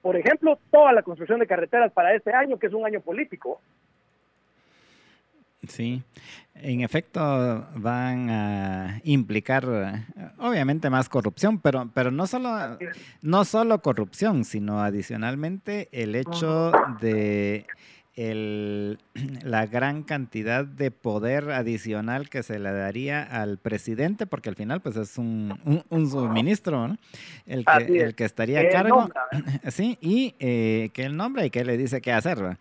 [0.00, 3.60] por ejemplo, toda la construcción de carreteras para este año, que es un año político.
[5.68, 6.02] Sí,
[6.54, 7.20] en efecto
[7.74, 9.66] van a implicar
[10.38, 12.78] obviamente más corrupción, pero, pero no, solo,
[13.20, 17.66] no solo corrupción, sino adicionalmente el hecho de
[18.16, 18.98] el,
[19.42, 24.80] la gran cantidad de poder adicional que se le daría al presidente, porque al final
[24.80, 26.98] pues es un, un, suministro, ¿no?
[27.46, 29.08] el, que, el que estaría a cargo,
[29.70, 32.58] sí, y eh, que él nombra y que le dice qué hacer.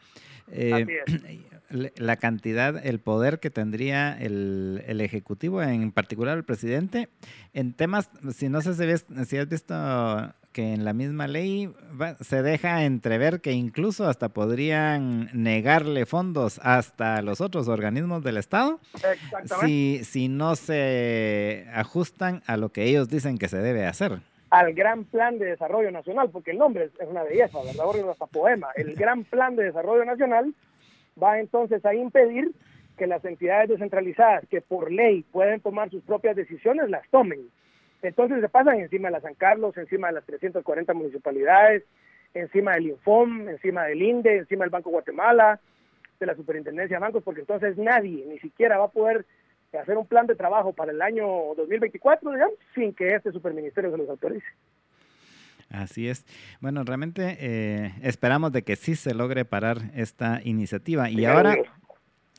[0.52, 0.86] Eh,
[1.70, 7.10] la cantidad, el poder que tendría el, el, Ejecutivo, en particular el presidente,
[7.54, 9.76] en temas, si no sé si, ves, si has visto
[10.52, 11.72] que en la misma ley
[12.22, 18.80] se deja entrever que incluso hasta podrían negarle fondos hasta los otros organismos del Estado
[19.62, 24.74] si, si no se ajustan a lo que ellos dicen que se debe hacer al
[24.74, 28.10] gran plan de desarrollo nacional, porque el nombre es una belleza, ¿verdad?
[28.10, 28.70] Hasta poema.
[28.76, 30.54] El gran plan de desarrollo nacional
[31.22, 32.52] va entonces a impedir
[32.98, 37.50] que las entidades descentralizadas que por ley pueden tomar sus propias decisiones las tomen.
[38.02, 41.84] Entonces se pasan encima de la San Carlos, encima de las 340 municipalidades,
[42.34, 45.60] encima del Infom, encima del INDE, encima del Banco Guatemala,
[46.20, 49.26] de la Superintendencia de Bancos, porque entonces nadie ni siquiera va a poder
[49.78, 53.98] hacer un plan de trabajo para el año 2024, digamos, sin que este superministerio se
[53.98, 54.48] los autorice.
[55.70, 56.26] Así es.
[56.62, 61.10] Bueno, realmente eh, esperamos de que sí se logre parar esta iniciativa.
[61.10, 61.58] Y ahora,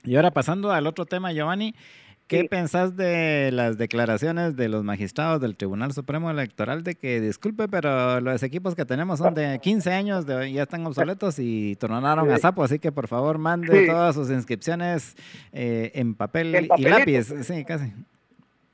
[0.04, 1.74] y ahora pasando al otro tema, Giovanni,
[2.26, 7.68] ¿qué pensás de las declaraciones de los magistrados del Tribunal Supremo Electoral de que, disculpe,
[7.68, 12.28] pero los equipos que tenemos son de 15 años, de, ya están obsoletos y tornaron
[12.30, 15.16] a sapo, así que por favor mande todas sus inscripciones
[15.52, 17.32] eh, en papel y lápiz.
[17.42, 17.92] Sí, casi.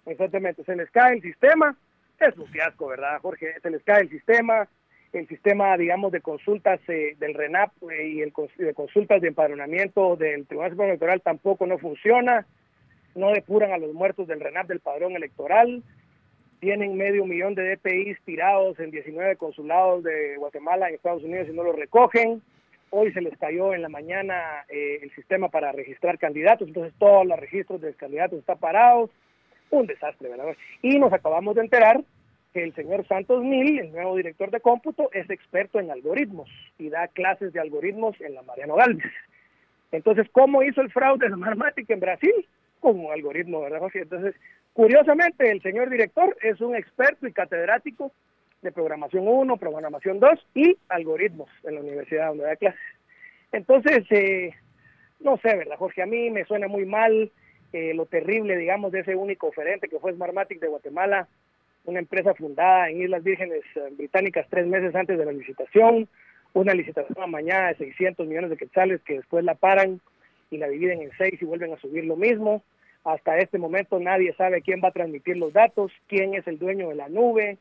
[0.07, 1.77] Exactamente, se les cae el sistema
[2.25, 3.55] es un fiasco, ¿verdad, Jorge?
[3.61, 4.69] Se les cae el sistema,
[5.13, 10.17] el sistema, digamos, de consultas eh, del RENAP eh, y el de consultas de empadronamiento
[10.17, 12.47] del Tribunal Supremo Electoral tampoco no funciona,
[13.15, 15.83] no depuran a los muertos del RENAP del padrón electoral,
[16.61, 21.53] tienen medio millón de DPIs tirados en 19 consulados de Guatemala en Estados Unidos y
[21.53, 22.43] no los recogen.
[22.91, 27.27] Hoy se les cayó en la mañana eh, el sistema para registrar candidatos, entonces todos
[27.27, 29.11] los registros de candidatos están parados
[29.71, 30.57] un desastre, ¿verdad?
[30.83, 32.03] Y nos acabamos de enterar
[32.53, 36.49] que el señor Santos Mil, el nuevo director de cómputo, es experto en algoritmos
[36.79, 39.13] y da clases de algoritmos en la Mariano Galvez.
[39.93, 42.33] Entonces, ¿cómo hizo el fraude de Marmatic en Brasil?
[42.81, 44.35] Con un algoritmo, ¿verdad, Entonces,
[44.73, 48.13] curiosamente, el señor director es un experto y catedrático
[48.63, 52.81] de programación 1, programación 2 y algoritmos en la universidad donde da clases.
[53.53, 54.55] Entonces, eh,
[55.21, 56.03] no sé, ¿verdad, Jorge?
[56.03, 57.31] A mí me suena muy mal
[57.73, 61.29] eh, lo terrible, digamos, de ese único oferente que fue Smartmatic de Guatemala,
[61.85, 66.09] una empresa fundada en Islas Vírgenes eh, Británicas tres meses antes de la licitación,
[66.53, 70.01] una licitación a mañana de 600 millones de quetzales que después la paran
[70.51, 72.63] y la dividen en seis y vuelven a subir lo mismo.
[73.05, 76.89] Hasta este momento nadie sabe quién va a transmitir los datos, quién es el dueño
[76.89, 77.59] de la nube,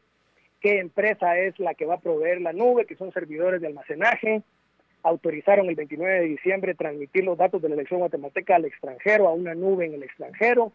[0.62, 4.42] qué empresa es la que va a proveer la nube, que son servidores de almacenaje
[5.06, 9.34] autorizaron el 29 de diciembre transmitir los datos de la elección guatemalteca al extranjero, a
[9.34, 10.74] una nube en el extranjero.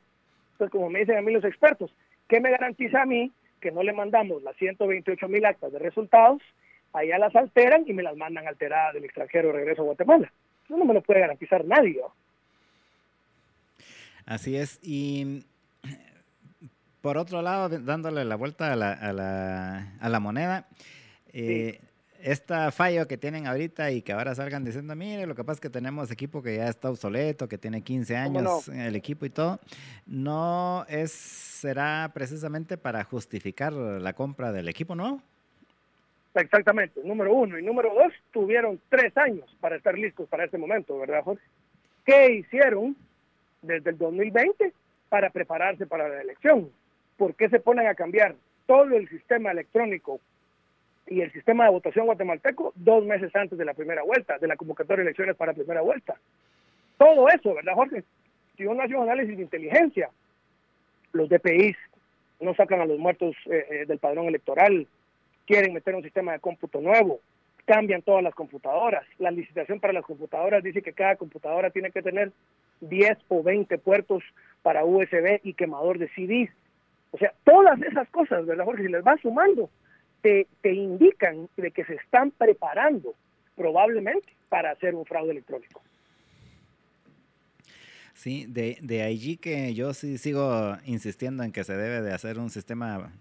[0.52, 1.92] Entonces, como me dicen a mí los expertos,
[2.28, 6.40] ¿qué me garantiza a mí que no le mandamos las 128 mil actas de resultados,
[6.92, 10.32] allá las alteran y me las mandan alteradas del extranjero de regreso a Guatemala?
[10.64, 12.00] Eso no me lo puede garantizar nadie.
[14.26, 14.78] Así es.
[14.80, 15.44] Y
[17.00, 20.68] por otro lado, dándole la vuelta a la, a la, a la moneda,
[21.32, 21.80] eh,
[22.22, 25.60] esta fallo que tienen ahorita y que ahora salgan diciendo, mire, lo que pasa es
[25.60, 29.60] que tenemos equipo que ya está obsoleto, que tiene 15 años el equipo y todo,
[30.06, 35.22] no es, será precisamente para justificar la compra del equipo, ¿no?
[36.34, 37.58] Exactamente, número uno.
[37.58, 41.42] Y número dos, tuvieron tres años para estar listos para este momento, ¿verdad, Jorge?
[42.04, 42.96] ¿Qué hicieron
[43.62, 44.72] desde el 2020
[45.08, 46.70] para prepararse para la elección?
[47.16, 50.20] ¿Por qué se ponen a cambiar todo el sistema electrónico
[51.10, 54.56] y el sistema de votación guatemalteco dos meses antes de la primera vuelta, de la
[54.56, 56.14] convocatoria de elecciones para primera vuelta.
[56.96, 58.04] Todo eso, ¿verdad, Jorge?
[58.56, 60.08] Si uno hace un análisis de inteligencia,
[61.12, 61.76] los DPIs
[62.40, 64.86] no sacan a los muertos eh, eh, del padrón electoral,
[65.46, 67.18] quieren meter un sistema de cómputo nuevo,
[67.64, 69.04] cambian todas las computadoras.
[69.18, 72.30] La licitación para las computadoras dice que cada computadora tiene que tener
[72.82, 74.22] 10 o 20 puertos
[74.62, 76.50] para USB y quemador de CDs.
[77.10, 78.84] O sea, todas esas cosas, ¿verdad, Jorge?
[78.84, 79.68] Si les vas sumando,
[80.22, 83.14] te, te indican de que se están preparando
[83.56, 85.82] probablemente para hacer un fraude electrónico.
[88.14, 92.38] Sí, de, de allí que yo sí sigo insistiendo en que se debe de hacer
[92.38, 93.12] un sistema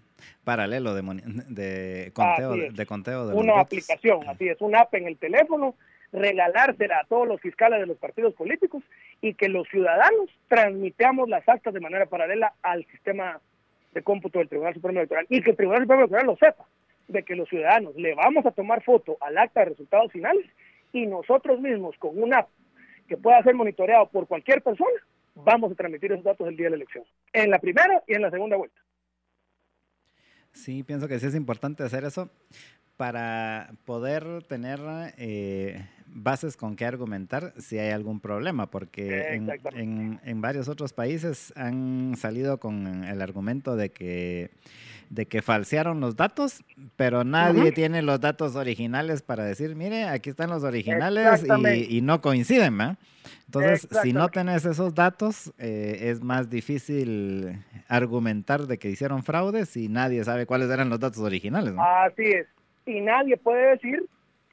[0.44, 1.02] paralelo de,
[1.48, 5.74] de conteo, de, conteo de una aplicación, así es, un app en el teléfono,
[6.12, 8.82] regalársela a todos los fiscales de los partidos políticos
[9.20, 13.40] y que los ciudadanos transmitamos las actas de manera paralela al sistema
[13.92, 16.66] de cómputo del Tribunal Supremo Electoral y que el Tribunal Supremo Electoral lo sepa,
[17.10, 20.46] de que los ciudadanos le vamos a tomar foto al acta de resultados finales
[20.92, 22.48] y nosotros mismos con una app
[23.08, 24.90] que pueda ser monitoreado por cualquier persona,
[25.34, 28.22] vamos a transmitir esos datos el día de la elección, en la primera y en
[28.22, 28.80] la segunda vuelta.
[30.52, 32.30] Sí, pienso que sí es importante hacer eso
[32.96, 34.78] para poder tener
[35.16, 41.52] eh, bases con qué argumentar si hay algún problema, porque en, en, varios otros países
[41.56, 44.50] han salido con el argumento de que,
[45.08, 46.64] de que falsearon los datos,
[46.96, 51.44] pero nadie tiene los datos originales para decir, mire, aquí están los originales
[51.88, 52.98] y, no coinciden, ¿verdad?
[53.46, 57.58] Entonces, si no tenés esos datos, eh, es más difícil
[57.88, 61.74] argumentar de que hicieron fraudes y nadie sabe cuáles eran los datos originales.
[61.76, 62.46] Así es.
[62.86, 64.08] Y nadie puede decir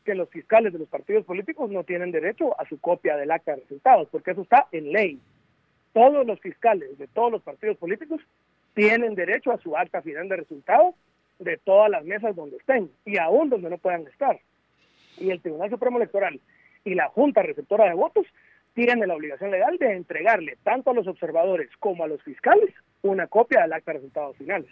[0.07, 3.51] que los fiscales de los partidos políticos no tienen derecho a su copia del acta
[3.51, 5.19] de resultados, porque eso está en ley.
[5.91, 8.21] Todos los fiscales de todos los partidos políticos
[8.73, 10.95] tienen derecho a su acta final de resultados
[11.39, 14.39] de todas las mesas donde estén y aún donde no puedan estar.
[15.17, 16.39] Y el Tribunal Supremo Electoral
[16.85, 18.25] y la Junta Receptora de Votos
[18.75, 23.27] tienen la obligación legal de entregarle tanto a los observadores como a los fiscales una
[23.27, 24.69] copia del acta de resultados finales,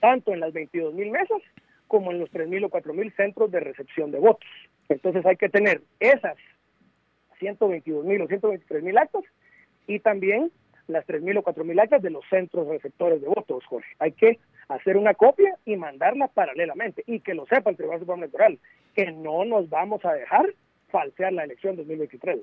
[0.00, 1.42] tanto en las 22 mil mesas
[1.88, 4.48] como en los 3.000 o 4.000 centros de recepción de votos.
[4.88, 6.36] Entonces hay que tener esas
[7.40, 9.24] 122.000 o 123.000 actos
[9.86, 10.50] y también
[10.88, 13.88] las 3.000 o 4.000 actas de los centros receptores de votos, Jorge.
[13.98, 18.22] Hay que hacer una copia y mandarla paralelamente y que lo sepa el Tribunal Supremo
[18.22, 18.58] Electoral,
[18.94, 20.54] que no nos vamos a dejar
[20.88, 22.40] falsear la elección 2023.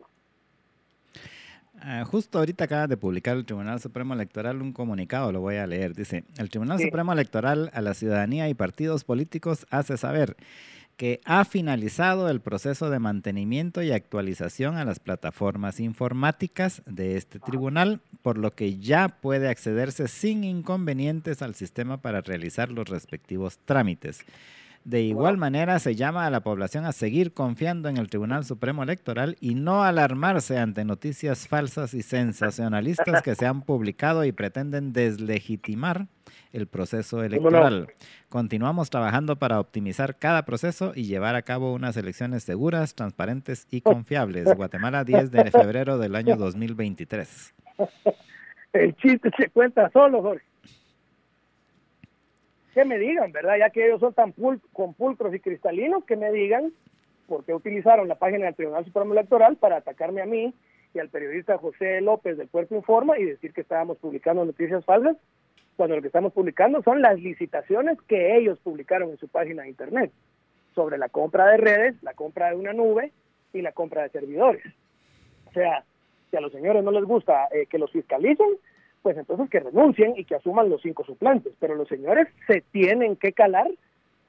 [1.80, 5.68] Ah, justo ahorita acaba de publicar el Tribunal Supremo Electoral un comunicado, lo voy a
[5.68, 5.94] leer.
[5.94, 10.38] Dice, el Tribunal Supremo Electoral a la ciudadanía y partidos políticos hace saber
[10.98, 17.40] que ha finalizado el proceso de mantenimiento y actualización a las plataformas informáticas de este
[17.40, 23.58] tribunal, por lo que ya puede accederse sin inconvenientes al sistema para realizar los respectivos
[23.66, 24.20] trámites.
[24.86, 28.84] De igual manera, se llama a la población a seguir confiando en el Tribunal Supremo
[28.84, 34.92] Electoral y no alarmarse ante noticias falsas y sensacionalistas que se han publicado y pretenden
[34.92, 36.08] deslegitimar
[36.52, 37.88] el proceso electoral.
[38.28, 43.80] Continuamos trabajando para optimizar cada proceso y llevar a cabo unas elecciones seguras, transparentes y
[43.80, 44.54] confiables.
[44.54, 47.54] Guatemala, 10 de febrero del año 2023.
[48.74, 50.53] El chiste se cuenta solo, Jorge
[52.74, 53.58] que me digan, ¿verdad?
[53.60, 56.74] Ya que ellos son tan pul compulcros y cristalinos, que me digan
[57.28, 60.54] por qué utilizaron la página del Tribunal Supremo Electoral para atacarme a mí
[60.94, 65.18] y al periodista José López del Puerto Informa y decir que estábamos publicando noticias falsas,
[65.76, 69.70] cuando lo que estamos publicando son las licitaciones que ellos publicaron en su página de
[69.70, 70.12] Internet
[70.76, 73.12] sobre la compra de redes, la compra de una nube
[73.54, 74.64] y la compra de servidores.
[75.48, 75.84] O sea,
[76.30, 78.58] si a los señores no les gusta eh, que los fiscalicen,
[79.04, 81.54] pues entonces que renuncien y que asuman los cinco suplentes.
[81.60, 83.70] Pero los señores se tienen que calar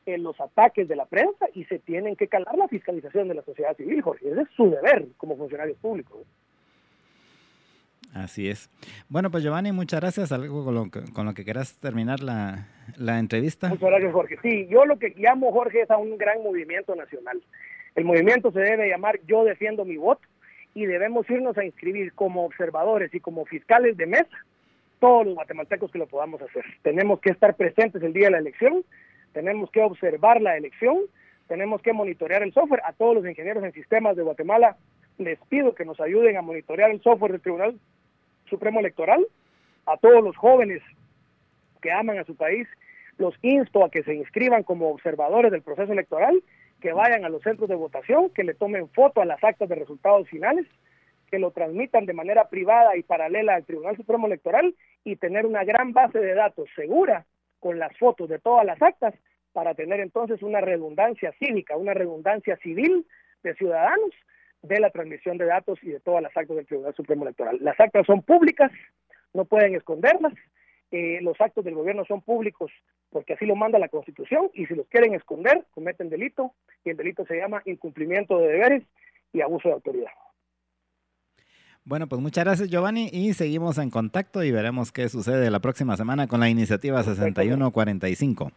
[0.04, 3.42] en los ataques de la prensa y se tienen que calar la fiscalización de la
[3.42, 4.28] sociedad civil, Jorge.
[4.28, 6.18] Ese es su deber como funcionarios públicos.
[8.12, 8.68] Así es.
[9.08, 10.30] Bueno, pues Giovanni, muchas gracias.
[10.30, 12.66] Algo con lo que, con lo que quieras terminar la,
[12.96, 13.68] la entrevista.
[13.68, 14.38] Muchas gracias, Jorge.
[14.42, 17.42] Sí, yo lo que llamo, Jorge, es a un gran movimiento nacional.
[17.94, 20.22] El movimiento se debe llamar Yo defiendo mi voto
[20.74, 24.44] y debemos irnos a inscribir como observadores y como fiscales de mesa
[25.04, 26.64] todos los guatemaltecos que lo podamos hacer.
[26.80, 28.86] Tenemos que estar presentes el día de la elección,
[29.34, 30.96] tenemos que observar la elección,
[31.46, 32.80] tenemos que monitorear el software.
[32.86, 34.78] A todos los ingenieros en sistemas de Guatemala
[35.18, 37.78] les pido que nos ayuden a monitorear el software del Tribunal
[38.48, 39.26] Supremo Electoral.
[39.84, 40.80] A todos los jóvenes
[41.82, 42.66] que aman a su país,
[43.18, 46.42] los insto a que se inscriban como observadores del proceso electoral,
[46.80, 49.74] que vayan a los centros de votación, que le tomen foto a las actas de
[49.74, 50.64] resultados finales
[51.34, 54.72] que lo transmitan de manera privada y paralela al Tribunal Supremo Electoral
[55.02, 57.26] y tener una gran base de datos segura
[57.58, 59.14] con las fotos de todas las actas
[59.52, 63.04] para tener entonces una redundancia cívica, una redundancia civil
[63.42, 64.12] de ciudadanos
[64.62, 67.58] de la transmisión de datos y de todas las actas del Tribunal Supremo Electoral.
[67.62, 68.70] Las actas son públicas,
[69.32, 70.34] no pueden esconderlas,
[70.92, 72.70] eh, los actos del gobierno son públicos
[73.10, 76.52] porque así lo manda la Constitución y si los quieren esconder, cometen delito
[76.84, 78.84] y el delito se llama incumplimiento de deberes
[79.32, 80.12] y abuso de autoridad.
[81.86, 85.98] Bueno, pues muchas gracias Giovanni y seguimos en contacto y veremos qué sucede la próxima
[85.98, 88.50] semana con la iniciativa 6145.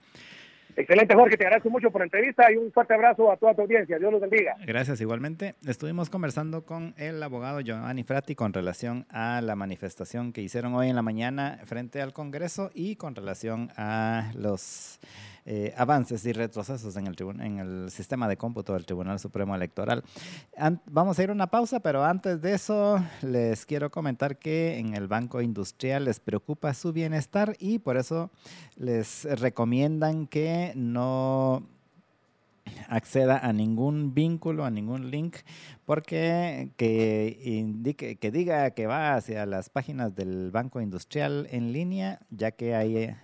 [0.77, 3.63] Excelente, Jorge, te agradezco mucho por la entrevista y un fuerte abrazo a toda tu
[3.63, 3.97] audiencia.
[3.97, 4.55] Dios los bendiga.
[4.63, 5.55] Gracias, igualmente.
[5.65, 10.89] Estuvimos conversando con el abogado Giovanni Frati con relación a la manifestación que hicieron hoy
[10.89, 14.99] en la mañana frente al Congreso y con relación a los
[15.49, 20.03] eh, avances y retrocesos en el, en el sistema de cómputo del Tribunal Supremo Electoral.
[20.87, 24.93] vamos a ir a una pausa, pero antes de eso les quiero comentar que en
[24.93, 28.29] el Banco Industrial les preocupa su bienestar y por eso
[28.75, 31.63] les recomiendan que no
[32.89, 35.37] acceda a ningún vínculo, a ningún link,
[35.85, 42.19] porque que indique, que diga que va hacia las páginas del Banco Industrial en línea,
[42.31, 43.15] ya que hay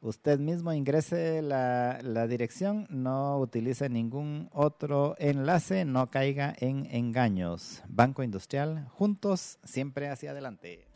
[0.00, 7.82] Usted mismo ingrese la, la, dirección, no utilice ningún otro enlace, no caiga en engaños.
[7.88, 10.88] Banco Industrial, juntos, siempre hacia adelante.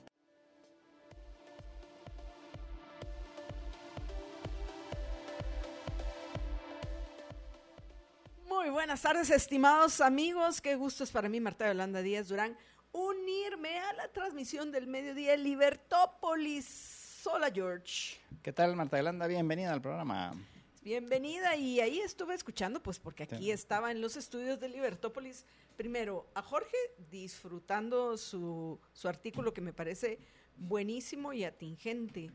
[8.49, 10.61] Muy buenas tardes, estimados amigos.
[10.61, 12.57] Qué gusto es para mí, Marta Yolanda Díaz Durán
[12.93, 17.23] unirme a la transmisión del mediodía Libertópolis.
[17.25, 18.19] Hola, George.
[18.43, 19.27] ¿Qué tal, Marta Yolanda?
[19.27, 20.35] Bienvenida al programa.
[20.83, 25.45] Bienvenida y ahí estuve escuchando, pues porque aquí estaba en los estudios de Libertópolis,
[25.77, 26.77] primero a Jorge
[27.11, 30.19] disfrutando su, su artículo que me parece
[30.57, 32.31] buenísimo y atingente.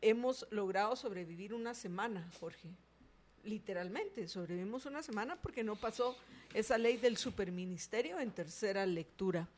[0.00, 2.68] Hemos logrado sobrevivir una semana, Jorge.
[3.42, 6.16] Literalmente, sobrevivimos una semana porque no pasó
[6.54, 9.48] esa ley del superministerio en tercera lectura.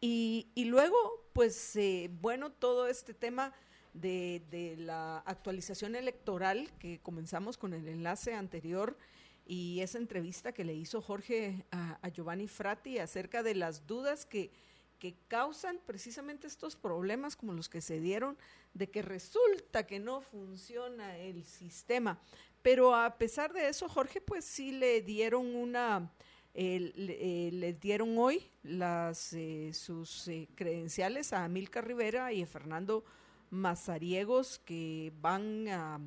[0.00, 0.96] Y, luego,
[1.32, 3.52] pues, eh, bueno, todo este tema
[3.94, 8.96] de, la actualización electoral, que comenzamos con el enlace anterior
[9.44, 14.52] y esa entrevista que le hizo Jorge a, Giovanni Frati acerca de las dudas que,
[14.98, 18.36] que causan precisamente estos problemas como los que se dieron
[18.74, 22.20] de que resulta que no funciona el sistema.
[22.62, 26.12] Pero a pesar de eso, Jorge, pues sí le dieron una
[26.60, 33.04] eh, le dieron hoy las, eh, sus eh, credenciales a Milka Rivera y a Fernando
[33.50, 36.00] Mazariegos, que van a,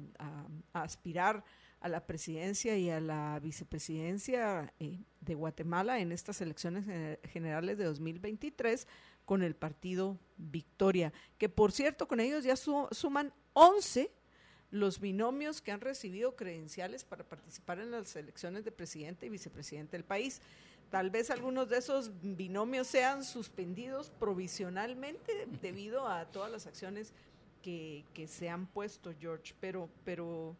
[0.73, 1.45] aspirar
[1.79, 4.73] a la presidencia y a la vicepresidencia
[5.21, 6.85] de Guatemala en estas elecciones
[7.29, 8.87] generales de 2023
[9.23, 14.11] con el partido Victoria, que por cierto con ellos ya suman 11
[14.71, 19.97] los binomios que han recibido credenciales para participar en las elecciones de presidente y vicepresidente
[19.97, 20.41] del país.
[20.89, 27.13] Tal vez algunos de esos binomios sean suspendidos provisionalmente debido a todas las acciones
[27.61, 30.55] que, se han puesto, George, pero, pero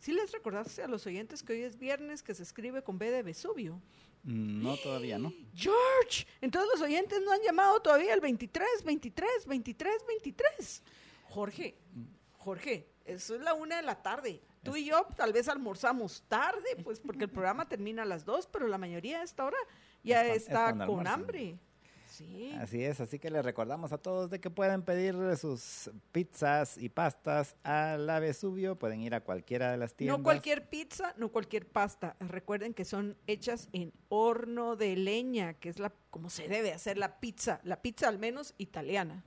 [0.00, 3.10] ¿sí les recordaste a los oyentes que hoy es viernes que se escribe con B
[3.10, 3.80] de Vesubio?
[4.24, 5.32] Mm, no, todavía no.
[5.54, 10.82] George, entonces los oyentes no han llamado todavía el 23, 23, 23, 23.
[11.28, 11.76] Jorge,
[12.38, 14.40] Jorge, eso es la una de la tarde.
[14.62, 18.46] Tú y yo tal vez almorzamos tarde, pues porque el programa termina a las dos,
[18.46, 19.56] pero la mayoría de esta hora
[20.04, 21.58] ya está, con hambre.
[22.08, 22.54] Sí.
[22.60, 26.90] Así es, así que les recordamos a todos de que pueden pedir sus pizzas y
[26.90, 30.18] pastas a la Vesubio, pueden ir a cualquiera de las tiendas.
[30.18, 32.14] No cualquier pizza, no cualquier pasta.
[32.20, 36.98] Recuerden que son hechas en horno de leña, que es la como se debe hacer
[36.98, 39.24] la pizza, la pizza al menos italiana.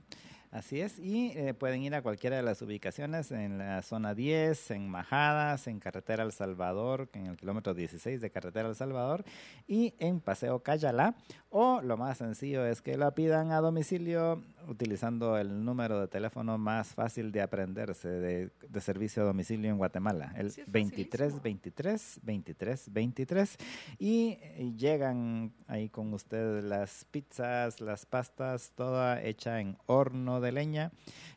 [0.50, 4.70] Así es, y eh, pueden ir a cualquiera de las ubicaciones en la zona 10,
[4.70, 9.24] en Majadas, en Carretera El Salvador, en el kilómetro 16 de Carretera El Salvador,
[9.66, 11.14] y en Paseo Cayalá.
[11.50, 16.58] O lo más sencillo es que la pidan a domicilio utilizando el número de teléfono
[16.58, 23.56] más fácil de aprenderse de, servicio a domicilio en Guatemala, el 2323 2323
[23.98, 30.52] y, y llegan ahí con ustedes las pizzas, las pastas, toda hecha en horno de
[30.52, 30.92] leña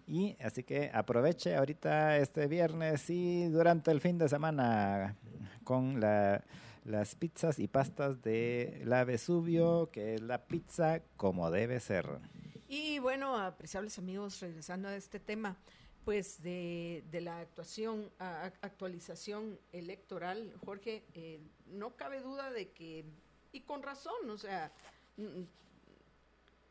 [0.07, 5.15] y así que aproveche ahorita este viernes y durante el fin de semana
[5.63, 6.43] con la
[6.89, 12.19] las pizzas y pastas de la Vesubio, que es la pizza como debe ser.
[12.67, 15.57] Y bueno, apreciables amigos, regresando a este tema,
[16.03, 23.05] pues de, la actuación, actualización electoral, Jorge, eh, no cabe duda de que,
[23.51, 24.71] y con razón, o sea,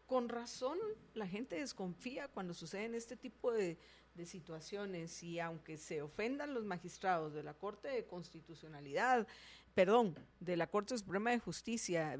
[0.08, 0.78] con razón
[1.14, 3.78] la gente desconfía cuando suceden este tipo de,
[4.14, 9.28] de situaciones y aunque se ofendan los magistrados de la Corte de Constitucionalidad,
[9.74, 12.18] perdón, de la Corte Suprema de Justicia,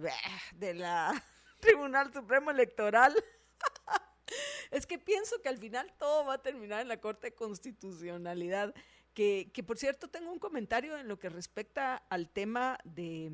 [0.55, 1.12] de la
[1.61, 3.12] Tribunal Supremo Electoral,
[4.70, 8.74] es que pienso que al final todo va a terminar en la Corte de Constitucionalidad.
[9.14, 13.32] Que, que, por cierto tengo un comentario en lo que respecta al tema de,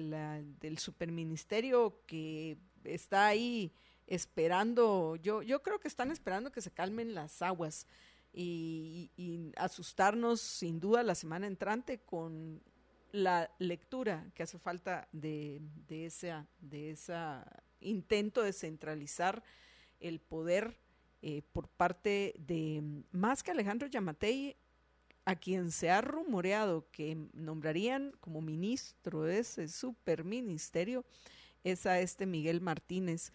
[0.00, 3.70] la, del superministerio que está ahí
[4.06, 7.86] esperando, yo, yo creo que están esperando que se calmen las aguas
[8.32, 9.10] y,
[9.56, 12.62] asustarnos sin duda la semana entrante con
[13.12, 17.46] la lectura que hace falta de, de ese de esa
[17.80, 19.42] intento de centralizar
[20.00, 20.78] el poder
[21.22, 22.82] eh, por parte de
[23.12, 24.56] más que Alejandro Yamatei,
[25.24, 31.04] a quien se ha rumoreado que nombrarían como ministro de ese superministerio,
[31.64, 33.32] es a este Miguel Martínez,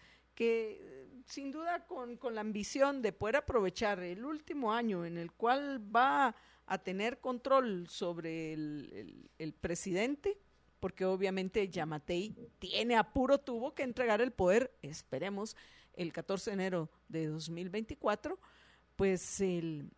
[1.26, 6.34] sin duda con, la ambición de poder aprovechar el último año en el cual va
[6.66, 10.38] a tener control sobre el, presidente,
[10.80, 15.56] porque obviamente Yamatei tiene apuro, tuvo que entregar el poder, esperemos,
[15.94, 18.38] el 14 de enero de 2024,
[18.96, 19.90] pues él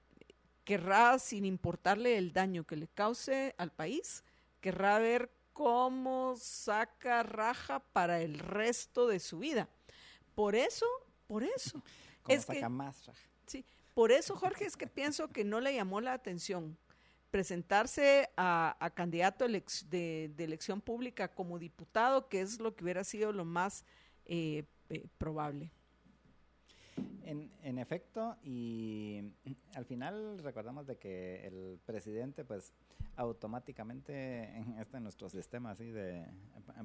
[0.64, 4.24] querrá, sin importarle el daño que le cause al país,
[4.60, 9.68] querrá ver cómo saca raja para el resto de su vida.
[10.34, 10.86] Por eso,
[11.26, 11.82] por eso.
[12.28, 13.10] es que, más
[13.46, 13.64] Sí,
[13.94, 16.76] por eso, Jorge, es que pienso que no le llamó la atención
[17.30, 23.44] presentarse a, candidato de, elección pública como diputado, que es lo que hubiera sido lo
[23.44, 23.84] más
[24.24, 25.72] eh, eh, probable.
[27.26, 29.32] En, en, efecto, y
[29.74, 32.74] al final recordamos de que el presidente, pues,
[33.16, 36.26] automáticamente en este nuestro sistema así de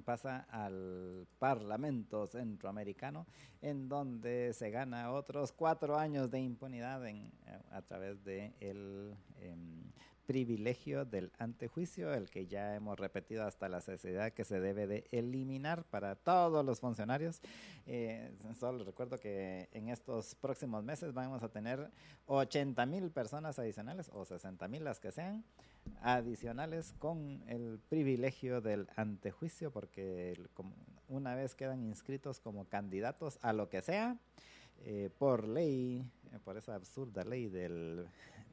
[0.06, 3.26] pasa al Parlamento Centroamericano,
[3.62, 7.32] en donde se gana otros cuatro años de impunidad en,
[7.72, 9.84] a través de el em,
[10.30, 15.08] privilegio del antejuicio, el que ya hemos repetido hasta la sociedad que se debe de
[15.10, 17.42] eliminar para todos los funcionarios.
[17.88, 21.90] Eh, solo recuerdo que en estos próximos meses vamos a tener
[22.28, 25.44] 80 mil personas adicionales o 60 mil las que sean
[26.04, 30.40] adicionales con el privilegio del antejuicio porque
[31.08, 34.16] una vez quedan inscritos como candidatos a lo que sea,
[34.86, 38.06] eh, por ley, eh, por esa absurda ley del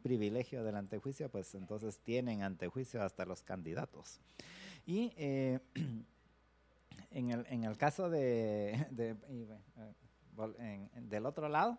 [0.07, 4.21] privilegio del antejuicio, pues entonces tienen antejuicio hasta los candidatos.
[4.87, 5.59] Y eh,
[7.11, 8.87] en, el, en el caso de,
[10.95, 11.77] del otro lado,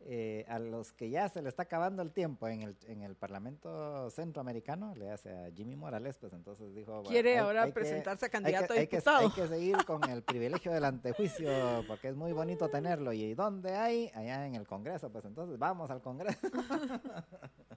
[0.00, 3.16] eh, a los que ya se le está acabando el tiempo en el, en el
[3.16, 7.02] Parlamento Centroamericano, le hace a Jimmy Morales, pues entonces dijo...
[7.02, 9.18] Quiere ahora presentarse a candidato a diputado.
[9.26, 13.12] Hay que, seguir con el privilegio del antejuicio, porque es muy bonito tenerlo.
[13.12, 14.10] ¿Y dónde hay?
[14.14, 16.38] Allá en el Congreso, pues entonces vamos al Congreso.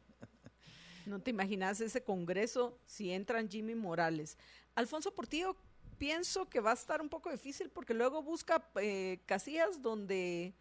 [1.08, 4.38] No te imaginas ese Congreso si entran Jimmy Morales.
[4.76, 5.56] Alfonso Portillo
[5.98, 10.54] pienso que va a estar un poco difícil porque luego busca eh, casillas donde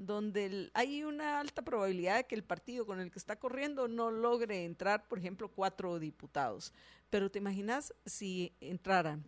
[0.00, 4.10] donde hay una alta probabilidad de que el partido con el que está corriendo no
[4.10, 6.72] logre entrar, por ejemplo, cuatro diputados.
[7.10, 9.26] Pero te imaginas si entraran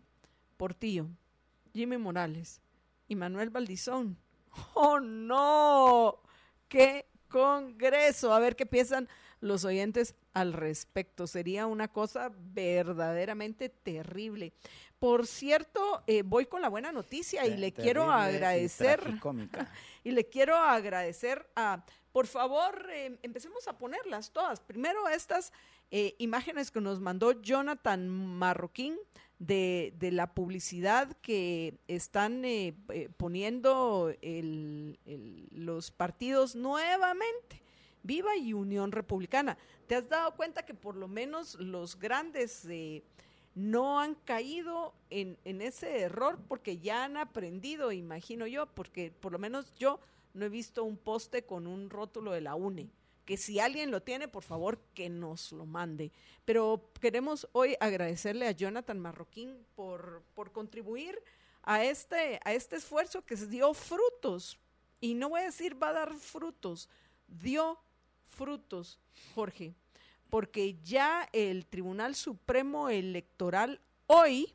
[0.57, 1.09] Portillo,
[1.75, 2.63] Jimmy Morales
[3.07, 4.17] y Manuel Valdizón.
[4.73, 6.23] ¡Oh, no!
[6.69, 8.33] ¡Qué congreso!
[8.33, 9.11] A ver qué piensan
[9.41, 11.27] los oyentes al respecto.
[11.27, 14.53] Sería una cosa verdaderamente terrible.
[14.99, 19.01] Por cierto, eh, voy con la buena noticia y le quiero agradecer.
[20.05, 21.85] Y, le quiero agradecer a.
[22.11, 24.59] Por favor, eh, empecemos a ponerlas todas.
[24.59, 25.53] Primero, estas
[25.93, 28.97] eh, imágenes que nos mandó Jonathan Marroquín
[29.39, 32.43] de, de la publicidad que están
[33.17, 34.13] poniendo
[35.53, 37.62] los partidos nuevamente.
[38.03, 39.57] Viva y Unión Republicana.
[39.87, 42.67] ¿Te has dado cuenta que por lo menos los grandes
[43.55, 49.39] no han caído en, ese error porque ya han aprendido, imagino yo, porque por lo
[49.39, 50.01] menos yo
[50.35, 52.91] no he visto un poste con un rótulo de la UNE.
[53.25, 56.11] Que si alguien lo tiene, por favor, que nos lo mande.
[56.45, 61.23] Pero queremos hoy agradecerle a Jonathan Marroquín por, por contribuir
[61.63, 64.59] a este, a este esfuerzo que dio frutos.
[65.01, 66.89] Y no voy a decir va a dar frutos,
[67.29, 67.79] dio
[68.33, 68.99] frutos,
[69.35, 69.75] Jorge
[70.33, 74.51] porque ya el Tribunal Supremo Electoral hoy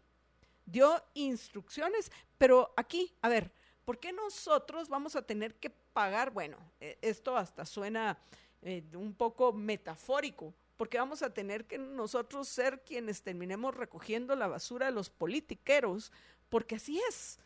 [0.65, 3.51] dio instrucciones, pero aquí, a ver,
[3.85, 6.31] ¿por qué nosotros vamos a tener que pagar?
[6.31, 8.17] Bueno, e, esto hasta suena
[8.63, 14.47] eh, un poco metafórico, porque vamos a tener que nosotros ser quienes terminemos recogiendo la
[14.47, 16.11] basura de los politiqueros,
[16.49, 17.37] porque así es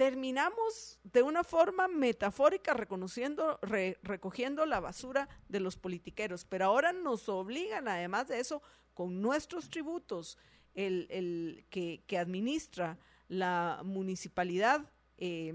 [0.00, 3.60] terminamos de una forma metafórica reconociendo,
[4.02, 8.62] recogiendo la basura de los politiqueros, pero ahora nos obligan, además de eso,
[8.94, 10.38] con nuestros tributos,
[10.72, 12.98] el, que, administra
[13.28, 14.90] la municipalidad.
[15.18, 15.52] Eh,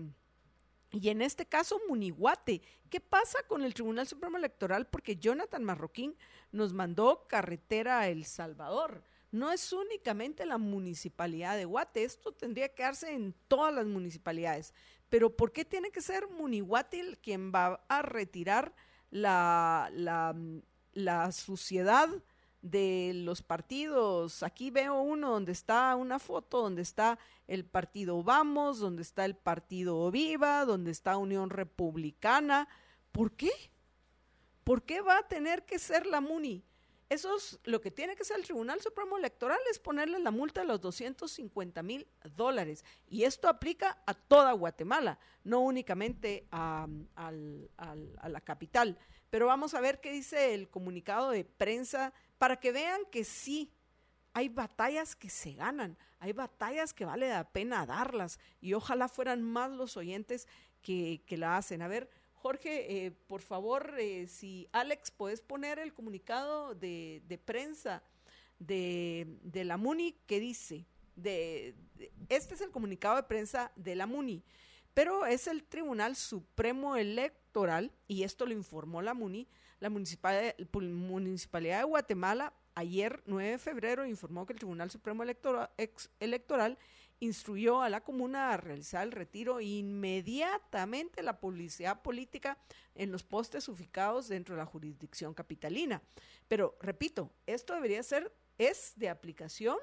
[0.92, 2.62] y en este caso, Munihuate.
[2.92, 4.86] ¿Qué pasa con el Tribunal Supremo Electoral?
[4.86, 6.16] Porque Jonathan Marroquín
[6.52, 9.02] nos mandó carretera a El Salvador
[9.36, 14.74] no es únicamente la municipalidad de Guate, esto tendría que darse en todas las municipalidades.
[15.10, 18.74] Pero ¿por qué tiene que ser Munihuatil quien va a retirar
[19.12, 19.90] la,
[20.94, 22.10] la, suciedad
[22.62, 24.42] de los partidos?
[24.42, 29.36] Aquí veo uno donde está una foto, donde está el partido Vamos, donde está el
[29.36, 32.68] partido Viva, donde está Unión Republicana.
[33.12, 33.52] ¿Por qué?
[34.64, 36.64] ¿Por qué va a tener que ser la Muni?
[37.08, 40.62] Eso es lo que tiene que hacer el Tribunal Supremo Electoral, es ponerle la multa
[40.62, 42.84] de los 250 mil dólares.
[43.08, 46.88] Y esto aplica a toda Guatemala, no únicamente a,
[47.18, 48.98] la capital.
[49.30, 53.72] Pero vamos a ver qué dice el comunicado de prensa para que vean que sí,
[54.34, 59.44] hay batallas que se ganan, hay batallas que vale la pena darlas y ojalá fueran
[59.44, 60.48] más los oyentes
[60.82, 61.84] que, que la hacen.
[61.84, 62.10] A ver,
[62.46, 68.04] Jorge, eh, por favor, eh, si Alex, puedes poner el comunicado de, prensa
[68.60, 69.26] de,
[69.66, 70.86] la MUNI que dice,
[71.16, 71.74] de,
[72.30, 74.44] este es el comunicado de prensa de la MUNI,
[74.94, 79.48] pero es el Tribunal Supremo Electoral, y esto lo informó la MUNI,
[79.80, 85.72] la Municipalidad, Municipalidad de Guatemala ayer 9 de febrero informó que el Tribunal Supremo Electoral,
[86.20, 86.78] Electoral
[87.20, 92.58] instruyó a la comuna a realizar el retiro inmediatamente la publicidad política
[92.94, 96.02] en los postes ubicados dentro de la jurisdicción capitalina.
[96.48, 99.78] Pero, repito, esto debería ser, es de aplicación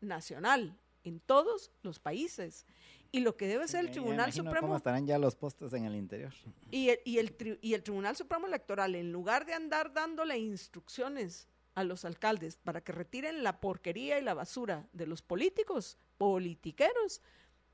[0.00, 2.66] nacional en todos los países.
[3.12, 4.60] Y lo que debe ser el Tribunal Supremo.
[4.60, 6.32] ¿Cómo estarán ya los postes en el interior?
[6.70, 11.48] Y el, y, el, y el Tribunal Supremo Electoral, en lugar de andar dándole instrucciones
[11.74, 17.22] a los alcaldes para que retiren la porquería y la basura de los políticos, politiqueros,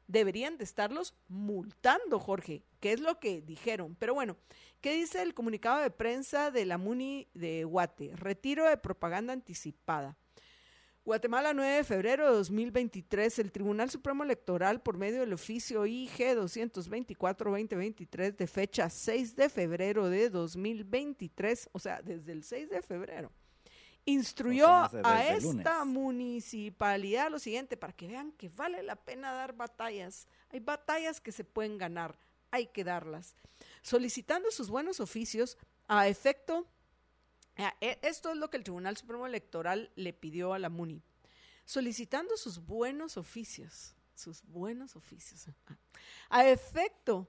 [0.06, 3.96] deberían de estarlos multando, Jorge, que es lo que dijeron.
[3.98, 4.36] Pero bueno,
[4.80, 8.14] ¿qué dice el comunicado de prensa de la MUNI de Guate?
[8.14, 10.16] Retiro de propaganda anticipada.
[11.04, 16.36] Guatemala, 9 de febrero de 2023, el Tribunal Supremo Electoral, por medio del oficio IG
[16.36, 23.32] 224-2023 de fecha 6 de febrero de 2023, o sea, desde el 6 de febrero,
[24.04, 30.26] instruyó a esta municipalidad lo siguiente, para que vean que vale la pena dar batallas.
[30.50, 32.18] Hay batallas que se pueden ganar,
[32.50, 33.36] hay que darlas.
[33.82, 36.66] Solicitando sus buenos oficios a efecto,
[37.56, 41.02] e, esto es lo que el Tribunal Supremo Electoral le pidió a la MUNI,
[41.64, 45.46] solicitando sus buenos oficios, sus buenos oficios,
[46.28, 47.28] a efecto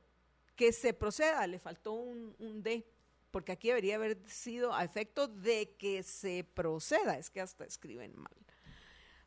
[0.55, 2.87] que se proceda, le faltó un, un D,
[3.33, 8.13] porque aquí debería haber sido a efecto de que se proceda, es que hasta escriben
[8.15, 8.31] mal.